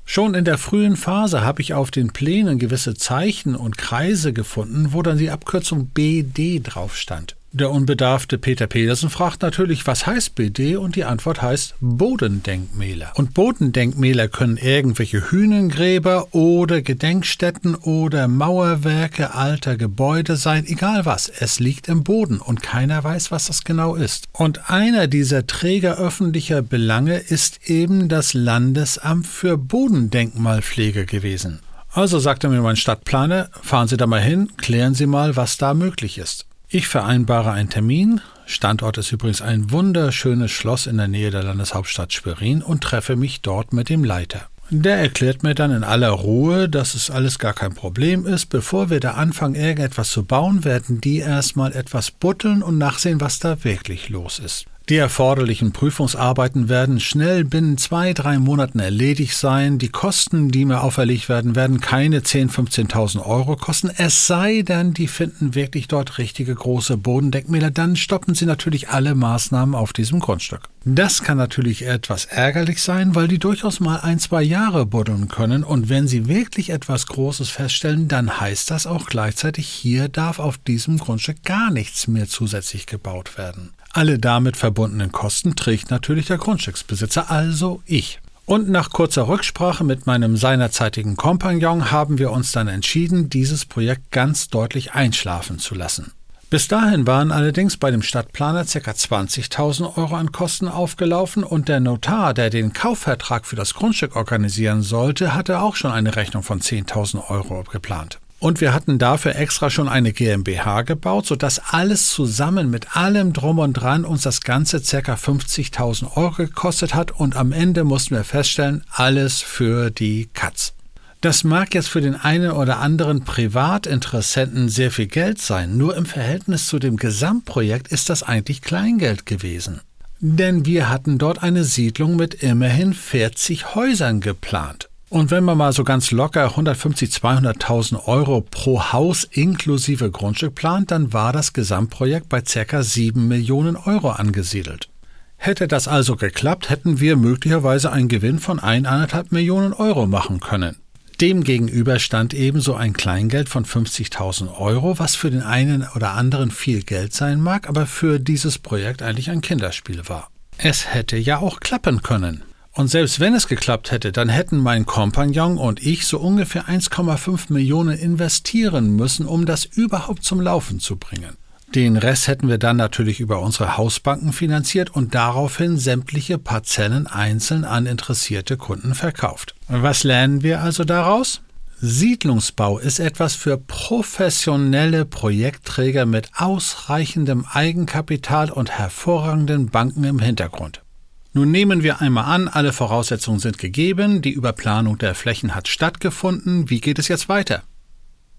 Schon 0.04 0.34
in 0.34 0.44
der 0.44 0.58
frühen 0.58 0.96
Phase 0.96 1.42
habe 1.42 1.62
ich 1.62 1.74
auf 1.74 1.92
den 1.92 2.10
Plänen 2.10 2.58
gewisse 2.58 2.94
Zeichen 2.94 3.54
und 3.54 3.78
Kreise 3.78 4.32
gefunden, 4.32 4.88
wo 4.90 5.00
dann 5.00 5.18
die 5.18 5.30
Abkürzung 5.30 5.86
BD 5.94 6.58
drauf 6.58 6.96
stand. 6.96 7.36
Der 7.52 7.72
unbedarfte 7.72 8.38
Peter 8.38 8.68
Pedersen 8.68 9.10
fragt 9.10 9.42
natürlich, 9.42 9.84
was 9.84 10.06
heißt 10.06 10.36
BD? 10.36 10.76
Und 10.76 10.94
die 10.94 11.02
Antwort 11.02 11.42
heißt 11.42 11.74
Bodendenkmäler. 11.80 13.10
Und 13.16 13.34
Bodendenkmäler 13.34 14.28
können 14.28 14.56
irgendwelche 14.56 15.32
Hühnengräber 15.32 16.32
oder 16.32 16.80
Gedenkstätten 16.80 17.74
oder 17.74 18.28
Mauerwerke 18.28 19.34
alter 19.34 19.76
Gebäude 19.76 20.36
sein, 20.36 20.64
egal 20.64 21.06
was. 21.06 21.28
Es 21.28 21.58
liegt 21.58 21.88
im 21.88 22.04
Boden 22.04 22.38
und 22.38 22.62
keiner 22.62 23.02
weiß, 23.02 23.32
was 23.32 23.46
das 23.46 23.64
genau 23.64 23.96
ist. 23.96 24.28
Und 24.30 24.70
einer 24.70 25.08
dieser 25.08 25.48
Träger 25.48 25.98
öffentlicher 25.98 26.62
Belange 26.62 27.16
ist 27.18 27.68
eben 27.68 28.08
das 28.08 28.32
Landesamt 28.32 29.26
für 29.26 29.58
Bodendenkmalpflege 29.58 31.04
gewesen. 31.04 31.58
Also 31.92 32.20
sagte 32.20 32.48
mir 32.48 32.60
mein 32.60 32.76
Stadtplaner, 32.76 33.50
fahren 33.60 33.88
Sie 33.88 33.96
da 33.96 34.06
mal 34.06 34.20
hin, 34.20 34.52
klären 34.56 34.94
Sie 34.94 35.06
mal, 35.06 35.34
was 35.34 35.56
da 35.56 35.74
möglich 35.74 36.18
ist. 36.18 36.46
Ich 36.72 36.86
vereinbare 36.86 37.50
einen 37.50 37.68
Termin, 37.68 38.20
Standort 38.46 38.96
ist 38.96 39.10
übrigens 39.10 39.42
ein 39.42 39.72
wunderschönes 39.72 40.52
Schloss 40.52 40.86
in 40.86 40.98
der 40.98 41.08
Nähe 41.08 41.32
der 41.32 41.42
Landeshauptstadt 41.42 42.12
Schwerin 42.12 42.62
und 42.62 42.84
treffe 42.84 43.16
mich 43.16 43.40
dort 43.40 43.72
mit 43.72 43.88
dem 43.88 44.04
Leiter. 44.04 44.42
Der 44.70 44.98
erklärt 44.98 45.42
mir 45.42 45.56
dann 45.56 45.72
in 45.72 45.82
aller 45.82 46.10
Ruhe, 46.10 46.68
dass 46.68 46.94
es 46.94 47.10
alles 47.10 47.40
gar 47.40 47.54
kein 47.54 47.74
Problem 47.74 48.24
ist. 48.24 48.46
Bevor 48.46 48.88
wir 48.88 49.00
da 49.00 49.14
anfangen, 49.14 49.56
irgendetwas 49.56 50.10
zu 50.10 50.24
bauen, 50.24 50.64
werden 50.64 51.00
die 51.00 51.18
erstmal 51.18 51.72
etwas 51.72 52.12
butteln 52.12 52.62
und 52.62 52.78
nachsehen, 52.78 53.20
was 53.20 53.40
da 53.40 53.64
wirklich 53.64 54.08
los 54.08 54.38
ist. 54.38 54.66
Die 54.90 54.96
erforderlichen 54.96 55.70
Prüfungsarbeiten 55.70 56.68
werden 56.68 56.98
schnell 56.98 57.44
binnen 57.44 57.78
zwei, 57.78 58.12
drei 58.12 58.40
Monaten 58.40 58.80
erledigt 58.80 59.36
sein. 59.36 59.78
Die 59.78 59.88
Kosten, 59.88 60.50
die 60.50 60.64
mir 60.64 60.82
auferlegt 60.82 61.28
werden, 61.28 61.54
werden 61.54 61.78
keine 61.78 62.22
10.000, 62.22 62.88
15.000 62.90 63.24
Euro 63.24 63.54
kosten. 63.54 63.92
Es 63.96 64.26
sei 64.26 64.62
denn, 64.62 64.92
die 64.92 65.06
finden 65.06 65.54
wirklich 65.54 65.86
dort 65.86 66.18
richtige 66.18 66.56
große 66.56 66.96
Bodendenkmäler. 66.96 67.70
Dann 67.70 67.94
stoppen 67.94 68.34
sie 68.34 68.46
natürlich 68.46 68.88
alle 68.88 69.14
Maßnahmen 69.14 69.76
auf 69.76 69.92
diesem 69.92 70.18
Grundstück. 70.18 70.62
Das 70.84 71.22
kann 71.22 71.38
natürlich 71.38 71.86
etwas 71.86 72.24
ärgerlich 72.24 72.82
sein, 72.82 73.14
weil 73.14 73.28
die 73.28 73.38
durchaus 73.38 73.78
mal 73.78 74.00
ein, 74.00 74.18
zwei 74.18 74.42
Jahre 74.42 74.86
buddeln 74.86 75.28
können. 75.28 75.62
Und 75.62 75.88
wenn 75.88 76.08
sie 76.08 76.26
wirklich 76.26 76.70
etwas 76.70 77.06
Großes 77.06 77.48
feststellen, 77.48 78.08
dann 78.08 78.40
heißt 78.40 78.72
das 78.72 78.88
auch 78.88 79.06
gleichzeitig, 79.06 79.68
hier 79.68 80.08
darf 80.08 80.40
auf 80.40 80.58
diesem 80.58 80.98
Grundstück 80.98 81.44
gar 81.44 81.70
nichts 81.70 82.08
mehr 82.08 82.26
zusätzlich 82.26 82.86
gebaut 82.86 83.38
werden. 83.38 83.70
Alle 83.92 84.20
damit 84.20 84.56
verbundenen 84.56 85.10
Kosten 85.10 85.56
trägt 85.56 85.90
natürlich 85.90 86.26
der 86.26 86.38
Grundstücksbesitzer, 86.38 87.30
also 87.30 87.82
ich. 87.86 88.20
Und 88.46 88.68
nach 88.68 88.90
kurzer 88.90 89.26
Rücksprache 89.26 89.82
mit 89.82 90.06
meinem 90.06 90.36
seinerzeitigen 90.36 91.16
Kompagnon 91.16 91.90
haben 91.90 92.18
wir 92.18 92.30
uns 92.30 92.52
dann 92.52 92.68
entschieden, 92.68 93.30
dieses 93.30 93.64
Projekt 93.64 94.10
ganz 94.12 94.48
deutlich 94.48 94.92
einschlafen 94.92 95.58
zu 95.58 95.74
lassen. 95.74 96.12
Bis 96.50 96.66
dahin 96.66 97.06
waren 97.06 97.30
allerdings 97.30 97.76
bei 97.76 97.92
dem 97.92 98.02
Stadtplaner 98.02 98.64
ca. 98.64 98.90
20.000 98.90 99.96
Euro 99.96 100.16
an 100.16 100.32
Kosten 100.32 100.66
aufgelaufen 100.66 101.44
und 101.44 101.68
der 101.68 101.78
Notar, 101.78 102.34
der 102.34 102.50
den 102.50 102.72
Kaufvertrag 102.72 103.46
für 103.46 103.54
das 103.54 103.74
Grundstück 103.74 104.16
organisieren 104.16 104.82
sollte, 104.82 105.34
hatte 105.34 105.60
auch 105.60 105.76
schon 105.76 105.92
eine 105.92 106.16
Rechnung 106.16 106.42
von 106.42 106.60
10.000 106.60 107.28
Euro 107.28 107.62
geplant. 107.70 108.18
Und 108.40 108.62
wir 108.62 108.72
hatten 108.72 108.98
dafür 108.98 109.36
extra 109.36 109.68
schon 109.68 109.86
eine 109.86 110.14
GmbH 110.14 110.82
gebaut, 110.82 111.26
sodass 111.26 111.58
alles 111.58 112.08
zusammen 112.08 112.70
mit 112.70 112.96
allem 112.96 113.34
drum 113.34 113.58
und 113.58 113.74
dran 113.74 114.06
uns 114.06 114.22
das 114.22 114.40
Ganze 114.40 114.80
ca. 114.80 115.14
50.000 115.14 116.16
Euro 116.16 116.32
gekostet 116.32 116.94
hat 116.94 117.12
und 117.12 117.36
am 117.36 117.52
Ende 117.52 117.84
mussten 117.84 118.16
wir 118.16 118.24
feststellen, 118.24 118.82
alles 118.90 119.42
für 119.42 119.90
die 119.90 120.30
Katz. 120.32 120.72
Das 121.20 121.44
mag 121.44 121.74
jetzt 121.74 121.88
für 121.88 122.00
den 122.00 122.16
einen 122.16 122.52
oder 122.52 122.78
anderen 122.78 123.24
Privatinteressenten 123.24 124.70
sehr 124.70 124.90
viel 124.90 125.06
Geld 125.06 125.38
sein, 125.38 125.76
nur 125.76 125.94
im 125.94 126.06
Verhältnis 126.06 126.66
zu 126.66 126.78
dem 126.78 126.96
Gesamtprojekt 126.96 127.88
ist 127.88 128.08
das 128.08 128.22
eigentlich 128.22 128.62
Kleingeld 128.62 129.26
gewesen. 129.26 129.82
Denn 130.20 130.64
wir 130.64 130.88
hatten 130.88 131.18
dort 131.18 131.42
eine 131.42 131.64
Siedlung 131.64 132.16
mit 132.16 132.34
immerhin 132.34 132.94
40 132.94 133.74
Häusern 133.74 134.20
geplant. 134.20 134.89
Und 135.10 135.32
wenn 135.32 135.42
man 135.42 135.58
mal 135.58 135.72
so 135.72 135.82
ganz 135.82 136.12
locker 136.12 136.44
150, 136.44 137.10
200.000 137.10 138.06
Euro 138.06 138.42
pro 138.48 138.92
Haus 138.92 139.24
inklusive 139.24 140.08
Grundstück 140.12 140.54
plant, 140.54 140.92
dann 140.92 141.12
war 141.12 141.32
das 141.32 141.52
Gesamtprojekt 141.52 142.28
bei 142.28 142.40
ca. 142.42 142.82
7 142.84 143.26
Millionen 143.26 143.74
Euro 143.74 144.10
angesiedelt. 144.10 144.88
Hätte 145.36 145.66
das 145.66 145.88
also 145.88 146.14
geklappt, 146.14 146.70
hätten 146.70 147.00
wir 147.00 147.16
möglicherweise 147.16 147.90
einen 147.90 148.06
Gewinn 148.06 148.38
von 148.38 148.60
1,5 148.60 149.26
Millionen 149.30 149.72
Euro 149.72 150.06
machen 150.06 150.38
können. 150.38 150.76
Demgegenüber 151.20 151.98
stand 151.98 152.32
ebenso 152.32 152.76
ein 152.76 152.92
Kleingeld 152.92 153.48
von 153.48 153.64
50.000 153.64 154.56
Euro, 154.60 155.00
was 155.00 155.16
für 155.16 155.32
den 155.32 155.42
einen 155.42 155.88
oder 155.96 156.12
anderen 156.12 156.52
viel 156.52 156.84
Geld 156.84 157.14
sein 157.14 157.40
mag, 157.40 157.68
aber 157.68 157.86
für 157.86 158.20
dieses 158.20 158.58
Projekt 158.58 159.02
eigentlich 159.02 159.28
ein 159.28 159.40
Kinderspiel 159.40 160.08
war. 160.08 160.30
Es 160.56 160.94
hätte 160.94 161.16
ja 161.16 161.38
auch 161.38 161.58
klappen 161.58 162.02
können. 162.02 162.44
Und 162.72 162.88
selbst 162.88 163.18
wenn 163.18 163.34
es 163.34 163.48
geklappt 163.48 163.90
hätte, 163.90 164.12
dann 164.12 164.28
hätten 164.28 164.58
mein 164.58 164.86
Kompagnon 164.86 165.58
und 165.58 165.84
ich 165.84 166.06
so 166.06 166.18
ungefähr 166.18 166.66
1,5 166.66 167.52
Millionen 167.52 167.98
investieren 167.98 168.94
müssen, 168.94 169.26
um 169.26 169.44
das 169.44 169.64
überhaupt 169.64 170.24
zum 170.24 170.40
Laufen 170.40 170.78
zu 170.78 170.96
bringen. 170.96 171.36
Den 171.74 171.96
Rest 171.96 172.26
hätten 172.26 172.48
wir 172.48 172.58
dann 172.58 172.76
natürlich 172.76 173.20
über 173.20 173.40
unsere 173.40 173.76
Hausbanken 173.76 174.32
finanziert 174.32 174.90
und 174.90 175.14
daraufhin 175.14 175.78
sämtliche 175.78 176.36
Parzellen 176.36 177.06
einzeln 177.06 177.64
an 177.64 177.86
interessierte 177.86 178.56
Kunden 178.56 178.94
verkauft. 178.94 179.54
Was 179.68 180.02
lernen 180.02 180.42
wir 180.42 180.62
also 180.62 180.84
daraus? 180.84 181.42
Siedlungsbau 181.80 182.78
ist 182.78 182.98
etwas 182.98 183.36
für 183.36 183.56
professionelle 183.56 185.06
Projektträger 185.06 186.06
mit 186.06 186.30
ausreichendem 186.36 187.46
Eigenkapital 187.50 188.50
und 188.50 188.70
hervorragenden 188.70 189.70
Banken 189.70 190.04
im 190.04 190.18
Hintergrund. 190.18 190.82
Nun 191.32 191.52
nehmen 191.52 191.84
wir 191.84 192.00
einmal 192.00 192.24
an, 192.24 192.48
alle 192.48 192.72
Voraussetzungen 192.72 193.38
sind 193.38 193.58
gegeben, 193.58 194.20
die 194.20 194.32
Überplanung 194.32 194.98
der 194.98 195.14
Flächen 195.14 195.54
hat 195.54 195.68
stattgefunden, 195.68 196.70
wie 196.70 196.80
geht 196.80 196.98
es 196.98 197.06
jetzt 197.06 197.28
weiter? 197.28 197.62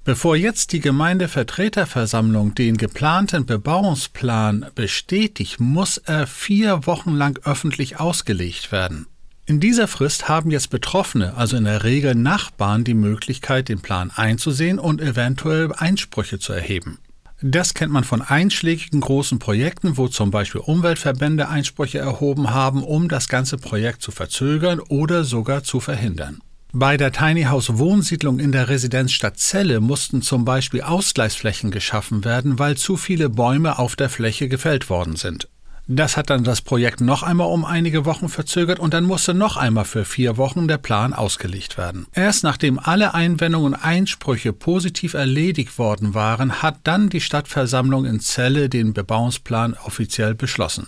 Bevor 0.03 0.35
jetzt 0.35 0.73
die 0.73 0.79
Gemeindevertreterversammlung 0.79 2.55
den 2.55 2.75
geplanten 2.75 3.45
Bebauungsplan 3.45 4.65
bestätigt, 4.75 5.59
muss 5.59 5.97
er 5.97 6.27
vier 6.27 6.85
Wochen 6.87 7.11
lang 7.11 7.39
öffentlich 7.43 7.99
ausgelegt 7.99 8.71
werden. 8.71 9.05
In 9.45 9.59
dieser 9.59 9.87
Frist 9.87 10.27
haben 10.27 10.49
jetzt 10.49 10.69
Betroffene, 10.69 11.35
also 11.35 11.55
in 11.55 11.65
der 11.65 11.83
Regel 11.83 12.15
Nachbarn, 12.15 12.83
die 12.83 12.93
Möglichkeit, 12.93 13.69
den 13.69 13.81
Plan 13.81 14.11
einzusehen 14.13 14.79
und 14.79 15.01
eventuell 15.01 15.71
Einsprüche 15.75 16.39
zu 16.39 16.51
erheben. 16.51 16.97
Das 17.43 17.73
kennt 17.73 17.91
man 17.91 18.03
von 18.03 18.21
einschlägigen 18.21 19.01
großen 19.01 19.39
Projekten, 19.39 19.97
wo 19.97 20.07
zum 20.07 20.29
Beispiel 20.29 20.61
Umweltverbände 20.61 21.49
Einsprüche 21.49 21.97
erhoben 21.97 22.51
haben, 22.51 22.83
um 22.83 23.09
das 23.09 23.27
ganze 23.27 23.57
Projekt 23.57 24.03
zu 24.03 24.11
verzögern 24.11 24.79
oder 24.79 25.23
sogar 25.23 25.63
zu 25.63 25.79
verhindern. 25.79 26.39
Bei 26.73 26.97
der 26.97 27.11
Tiny 27.11 27.43
House 27.43 27.77
Wohnsiedlung 27.77 28.39
in 28.39 28.51
der 28.51 28.69
Residenzstadt 28.69 29.37
Celle 29.37 29.81
mussten 29.81 30.21
zum 30.21 30.45
Beispiel 30.45 30.81
Ausgleichsflächen 30.81 31.71
geschaffen 31.71 32.23
werden, 32.23 32.59
weil 32.59 32.77
zu 32.77 32.95
viele 32.95 33.29
Bäume 33.29 33.77
auf 33.79 33.95
der 33.95 34.09
Fläche 34.09 34.47
gefällt 34.47 34.89
worden 34.89 35.15
sind. 35.15 35.49
Das 35.93 36.15
hat 36.15 36.29
dann 36.29 36.45
das 36.45 36.61
Projekt 36.61 37.01
noch 37.01 37.21
einmal 37.21 37.47
um 37.47 37.65
einige 37.65 38.05
Wochen 38.05 38.29
verzögert 38.29 38.79
und 38.79 38.93
dann 38.93 39.03
musste 39.03 39.33
noch 39.33 39.57
einmal 39.57 39.83
für 39.83 40.05
vier 40.05 40.37
Wochen 40.37 40.69
der 40.69 40.77
Plan 40.77 41.11
ausgelegt 41.11 41.77
werden. 41.77 42.07
Erst 42.13 42.45
nachdem 42.45 42.79
alle 42.79 43.13
Einwendungen 43.13 43.73
und 43.73 43.79
Einsprüche 43.83 44.53
positiv 44.53 45.15
erledigt 45.15 45.77
worden 45.77 46.13
waren, 46.13 46.61
hat 46.61 46.77
dann 46.85 47.09
die 47.09 47.19
Stadtversammlung 47.19 48.05
in 48.05 48.21
Celle 48.21 48.69
den 48.69 48.93
Bebauungsplan 48.93 49.73
offiziell 49.85 50.33
beschlossen. 50.33 50.87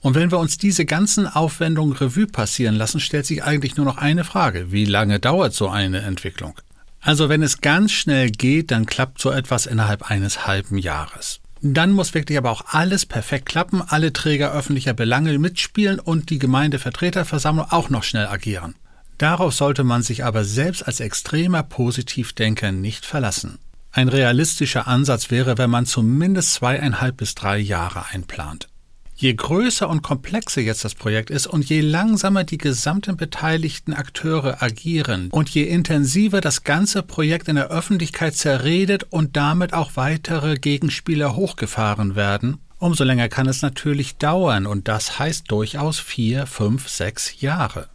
Und 0.00 0.14
wenn 0.14 0.30
wir 0.30 0.38
uns 0.38 0.58
diese 0.58 0.84
ganzen 0.84 1.26
Aufwendungen 1.26 1.96
Revue 1.96 2.26
passieren 2.26 2.74
lassen, 2.74 3.00
stellt 3.00 3.24
sich 3.24 3.44
eigentlich 3.44 3.78
nur 3.78 3.86
noch 3.86 3.96
eine 3.96 4.24
Frage. 4.24 4.70
Wie 4.70 4.84
lange 4.84 5.20
dauert 5.20 5.54
so 5.54 5.70
eine 5.70 6.02
Entwicklung? 6.02 6.52
Also 7.00 7.30
wenn 7.30 7.42
es 7.42 7.62
ganz 7.62 7.92
schnell 7.92 8.30
geht, 8.30 8.72
dann 8.72 8.84
klappt 8.84 9.22
so 9.22 9.30
etwas 9.30 9.64
innerhalb 9.64 10.10
eines 10.10 10.46
halben 10.46 10.76
Jahres. 10.76 11.40
Dann 11.66 11.92
muss 11.92 12.12
wirklich 12.12 12.36
aber 12.36 12.50
auch 12.50 12.66
alles 12.66 13.06
perfekt 13.06 13.46
klappen, 13.46 13.80
alle 13.80 14.12
Träger 14.12 14.52
öffentlicher 14.52 14.92
Belange 14.92 15.38
mitspielen 15.38 15.98
und 15.98 16.28
die 16.28 16.38
Gemeindevertreterversammlung 16.38 17.70
auch 17.70 17.88
noch 17.88 18.02
schnell 18.02 18.26
agieren. 18.26 18.74
Darauf 19.16 19.54
sollte 19.54 19.82
man 19.82 20.02
sich 20.02 20.24
aber 20.24 20.44
selbst 20.44 20.86
als 20.86 21.00
extremer 21.00 21.62
Positivdenker 21.62 22.70
nicht 22.70 23.06
verlassen. 23.06 23.58
Ein 23.92 24.10
realistischer 24.10 24.86
Ansatz 24.86 25.30
wäre, 25.30 25.56
wenn 25.56 25.70
man 25.70 25.86
zumindest 25.86 26.52
zweieinhalb 26.52 27.16
bis 27.16 27.34
drei 27.34 27.56
Jahre 27.56 28.04
einplant. 28.10 28.68
Je 29.16 29.32
größer 29.32 29.88
und 29.88 30.02
komplexer 30.02 30.60
jetzt 30.60 30.84
das 30.84 30.94
Projekt 30.94 31.30
ist 31.30 31.46
und 31.46 31.64
je 31.64 31.80
langsamer 31.80 32.42
die 32.42 32.58
gesamten 32.58 33.16
beteiligten 33.16 33.94
Akteure 33.94 34.60
agieren 34.60 35.28
und 35.30 35.48
je 35.50 35.62
intensiver 35.62 36.40
das 36.40 36.64
ganze 36.64 37.02
Projekt 37.02 37.48
in 37.48 37.54
der 37.54 37.68
Öffentlichkeit 37.68 38.34
zerredet 38.34 39.06
und 39.10 39.36
damit 39.36 39.72
auch 39.72 39.92
weitere 39.94 40.56
Gegenspieler 40.56 41.36
hochgefahren 41.36 42.16
werden, 42.16 42.58
umso 42.78 43.04
länger 43.04 43.28
kann 43.28 43.48
es 43.48 43.62
natürlich 43.62 44.16
dauern 44.16 44.66
und 44.66 44.88
das 44.88 45.18
heißt 45.18 45.50
durchaus 45.50 46.00
vier, 46.00 46.46
fünf, 46.46 46.88
sechs 46.88 47.40
Jahre. 47.40 47.88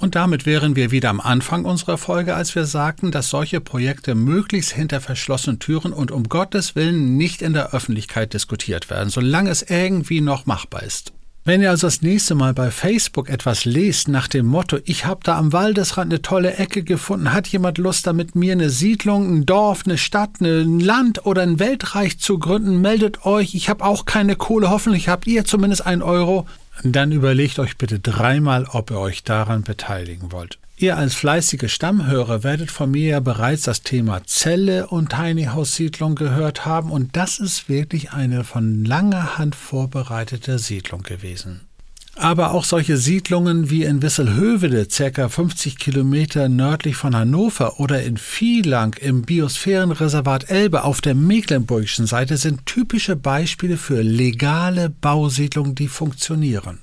Und 0.00 0.14
damit 0.14 0.46
wären 0.46 0.76
wir 0.76 0.90
wieder 0.90 1.10
am 1.10 1.20
Anfang 1.20 1.66
unserer 1.66 1.98
Folge, 1.98 2.34
als 2.34 2.54
wir 2.54 2.64
sagten, 2.64 3.10
dass 3.10 3.28
solche 3.28 3.60
Projekte 3.60 4.14
möglichst 4.14 4.72
hinter 4.72 5.02
verschlossenen 5.02 5.58
Türen 5.58 5.92
und 5.92 6.10
um 6.10 6.24
Gottes 6.24 6.74
Willen 6.74 7.18
nicht 7.18 7.42
in 7.42 7.52
der 7.52 7.74
Öffentlichkeit 7.74 8.32
diskutiert 8.32 8.88
werden, 8.88 9.10
solange 9.10 9.50
es 9.50 9.60
irgendwie 9.60 10.22
noch 10.22 10.46
machbar 10.46 10.84
ist. 10.84 11.12
Wenn 11.44 11.60
ihr 11.60 11.68
also 11.68 11.86
das 11.86 12.00
nächste 12.00 12.34
Mal 12.34 12.54
bei 12.54 12.70
Facebook 12.70 13.28
etwas 13.28 13.66
lest 13.66 14.08
nach 14.08 14.26
dem 14.26 14.46
Motto, 14.46 14.78
ich 14.84 15.04
habe 15.04 15.20
da 15.22 15.36
am 15.36 15.52
Waldesrand 15.52 16.12
eine 16.12 16.22
tolle 16.22 16.54
Ecke 16.54 16.82
gefunden, 16.82 17.34
hat 17.34 17.48
jemand 17.48 17.76
Lust, 17.76 18.06
da 18.06 18.14
mit 18.14 18.34
mir 18.34 18.52
eine 18.52 18.70
Siedlung, 18.70 19.30
ein 19.30 19.46
Dorf, 19.46 19.82
eine 19.84 19.98
Stadt, 19.98 20.40
ein 20.40 20.80
Land 20.80 21.26
oder 21.26 21.42
ein 21.42 21.58
Weltreich 21.58 22.18
zu 22.18 22.38
gründen, 22.38 22.80
meldet 22.80 23.26
euch, 23.26 23.54
ich 23.54 23.68
habe 23.68 23.84
auch 23.84 24.06
keine 24.06 24.36
Kohle, 24.36 24.70
hoffentlich 24.70 25.08
habt 25.08 25.26
ihr 25.26 25.44
zumindest 25.44 25.84
einen 25.84 26.02
Euro, 26.02 26.46
dann 26.82 27.12
überlegt 27.12 27.58
euch 27.58 27.76
bitte 27.76 27.98
dreimal, 27.98 28.66
ob 28.70 28.90
ihr 28.90 28.98
euch 28.98 29.22
daran 29.24 29.62
beteiligen 29.62 30.32
wollt. 30.32 30.58
Ihr 30.76 30.96
als 30.96 31.14
fleißige 31.14 31.70
Stammhörer 31.70 32.42
werdet 32.42 32.70
von 32.70 32.90
mir 32.90 33.06
ja 33.06 33.20
bereits 33.20 33.62
das 33.62 33.82
Thema 33.82 34.24
Zelle 34.24 34.86
und 34.86 35.10
Tiny 35.10 35.44
House 35.44 35.76
Siedlung 35.76 36.14
gehört 36.14 36.64
haben 36.64 36.90
und 36.90 37.16
das 37.16 37.38
ist 37.38 37.68
wirklich 37.68 38.12
eine 38.12 38.44
von 38.44 38.86
langer 38.86 39.36
Hand 39.36 39.54
vorbereitete 39.54 40.58
Siedlung 40.58 41.02
gewesen. 41.02 41.60
Aber 42.20 42.52
auch 42.52 42.64
solche 42.64 42.98
Siedlungen 42.98 43.70
wie 43.70 43.84
in 43.84 44.02
Wisselhövede, 44.02 44.86
ca. 44.86 45.30
50 45.30 45.78
Kilometer 45.78 46.50
nördlich 46.50 46.94
von 46.94 47.16
Hannover, 47.16 47.80
oder 47.80 48.02
in 48.02 48.18
Vielang 48.18 48.94
im 49.00 49.22
Biosphärenreservat 49.22 50.50
Elbe 50.50 50.84
auf 50.84 51.00
der 51.00 51.14
mecklenburgischen 51.14 52.06
Seite 52.06 52.36
sind 52.36 52.66
typische 52.66 53.16
Beispiele 53.16 53.78
für 53.78 54.02
legale 54.02 54.90
Bausiedlungen, 54.90 55.74
die 55.74 55.88
funktionieren. 55.88 56.80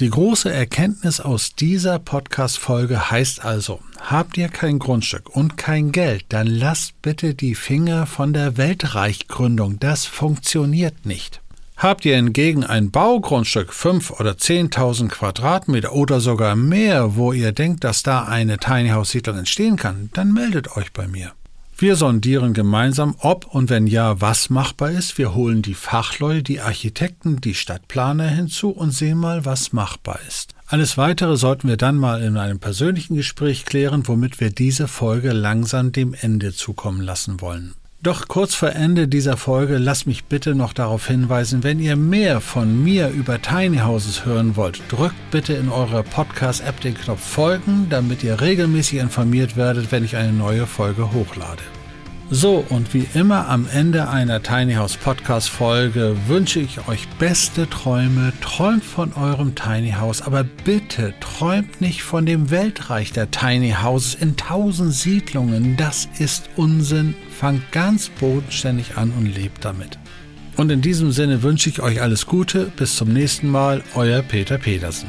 Die 0.00 0.10
große 0.10 0.52
Erkenntnis 0.52 1.20
aus 1.20 1.54
dieser 1.54 2.00
Podcast-Folge 2.00 3.08
heißt 3.08 3.44
also, 3.44 3.78
habt 4.00 4.36
ihr 4.36 4.48
kein 4.48 4.80
Grundstück 4.80 5.28
und 5.28 5.58
kein 5.58 5.92
Geld, 5.92 6.24
dann 6.30 6.48
lasst 6.48 7.00
bitte 7.02 7.36
die 7.36 7.54
Finger 7.54 8.04
von 8.04 8.32
der 8.32 8.56
Weltreichgründung. 8.56 9.78
Das 9.78 10.06
funktioniert 10.06 11.06
nicht. 11.06 11.39
Habt 11.80 12.04
ihr 12.04 12.14
hingegen 12.16 12.62
ein 12.62 12.90
Baugrundstück 12.90 13.72
5 13.72 14.10
oder 14.20 14.32
10.000 14.32 15.08
Quadratmeter 15.08 15.94
oder 15.94 16.20
sogar 16.20 16.54
mehr, 16.54 17.16
wo 17.16 17.32
ihr 17.32 17.52
denkt, 17.52 17.84
dass 17.84 18.02
da 18.02 18.24
eine 18.24 18.58
Tiny 18.58 18.90
House 18.90 19.12
Siedlung 19.12 19.38
entstehen 19.38 19.76
kann, 19.76 20.10
dann 20.12 20.34
meldet 20.34 20.76
euch 20.76 20.92
bei 20.92 21.08
mir. 21.08 21.32
Wir 21.78 21.96
sondieren 21.96 22.52
gemeinsam, 22.52 23.14
ob 23.20 23.46
und 23.46 23.70
wenn 23.70 23.86
ja, 23.86 24.20
was 24.20 24.50
machbar 24.50 24.90
ist. 24.90 25.16
Wir 25.16 25.34
holen 25.34 25.62
die 25.62 25.72
Fachleute, 25.72 26.42
die 26.42 26.60
Architekten, 26.60 27.40
die 27.40 27.54
Stadtplaner 27.54 28.28
hinzu 28.28 28.68
und 28.68 28.90
sehen 28.90 29.16
mal, 29.16 29.46
was 29.46 29.72
machbar 29.72 30.18
ist. 30.28 30.54
Alles 30.66 30.98
weitere 30.98 31.38
sollten 31.38 31.66
wir 31.66 31.78
dann 31.78 31.96
mal 31.96 32.20
in 32.20 32.36
einem 32.36 32.58
persönlichen 32.58 33.16
Gespräch 33.16 33.64
klären, 33.64 34.06
womit 34.06 34.38
wir 34.38 34.50
diese 34.50 34.86
Folge 34.86 35.32
langsam 35.32 35.92
dem 35.92 36.12
Ende 36.12 36.52
zukommen 36.52 37.00
lassen 37.00 37.40
wollen. 37.40 37.72
Doch 38.02 38.28
kurz 38.28 38.54
vor 38.54 38.70
Ende 38.70 39.08
dieser 39.08 39.36
Folge 39.36 39.76
lasst 39.76 40.06
mich 40.06 40.24
bitte 40.24 40.54
noch 40.54 40.72
darauf 40.72 41.06
hinweisen, 41.06 41.62
wenn 41.62 41.78
ihr 41.78 41.96
mehr 41.96 42.40
von 42.40 42.82
mir 42.82 43.10
über 43.10 43.42
Tiny 43.42 43.80
Houses 43.80 44.24
hören 44.24 44.56
wollt, 44.56 44.80
drückt 44.88 45.30
bitte 45.30 45.52
in 45.52 45.68
eurer 45.68 46.02
Podcast-App 46.02 46.80
den 46.80 46.94
Knopf 46.94 47.20
Folgen, 47.20 47.88
damit 47.90 48.24
ihr 48.24 48.40
regelmäßig 48.40 49.00
informiert 49.00 49.58
werdet, 49.58 49.92
wenn 49.92 50.02
ich 50.02 50.16
eine 50.16 50.32
neue 50.32 50.66
Folge 50.66 51.12
hochlade. 51.12 51.62
So, 52.32 52.64
und 52.68 52.94
wie 52.94 53.08
immer 53.14 53.48
am 53.48 53.66
Ende 53.72 54.08
einer 54.08 54.40
Tiny 54.40 54.74
House 54.74 54.96
Podcast 54.96 55.48
Folge 55.50 56.16
wünsche 56.28 56.60
ich 56.60 56.86
euch 56.86 57.08
beste 57.18 57.68
Träume. 57.68 58.32
Träumt 58.40 58.84
von 58.84 59.12
eurem 59.14 59.56
Tiny 59.56 59.90
House, 59.98 60.22
aber 60.22 60.44
bitte 60.44 61.12
träumt 61.18 61.80
nicht 61.80 62.04
von 62.04 62.26
dem 62.26 62.50
Weltreich 62.50 63.10
der 63.10 63.32
Tiny 63.32 63.74
Houses 63.82 64.14
in 64.14 64.36
tausend 64.36 64.94
Siedlungen. 64.94 65.76
Das 65.76 66.08
ist 66.20 66.50
Unsinn. 66.54 67.16
Fangt 67.36 67.72
ganz 67.72 68.08
bodenständig 68.10 68.96
an 68.96 69.10
und 69.10 69.26
lebt 69.26 69.64
damit. 69.64 69.98
Und 70.56 70.70
in 70.70 70.82
diesem 70.82 71.10
Sinne 71.10 71.42
wünsche 71.42 71.68
ich 71.68 71.82
euch 71.82 72.00
alles 72.00 72.26
Gute. 72.26 72.70
Bis 72.76 72.94
zum 72.94 73.12
nächsten 73.12 73.48
Mal. 73.48 73.82
Euer 73.96 74.22
Peter 74.22 74.56
Petersen. 74.56 75.08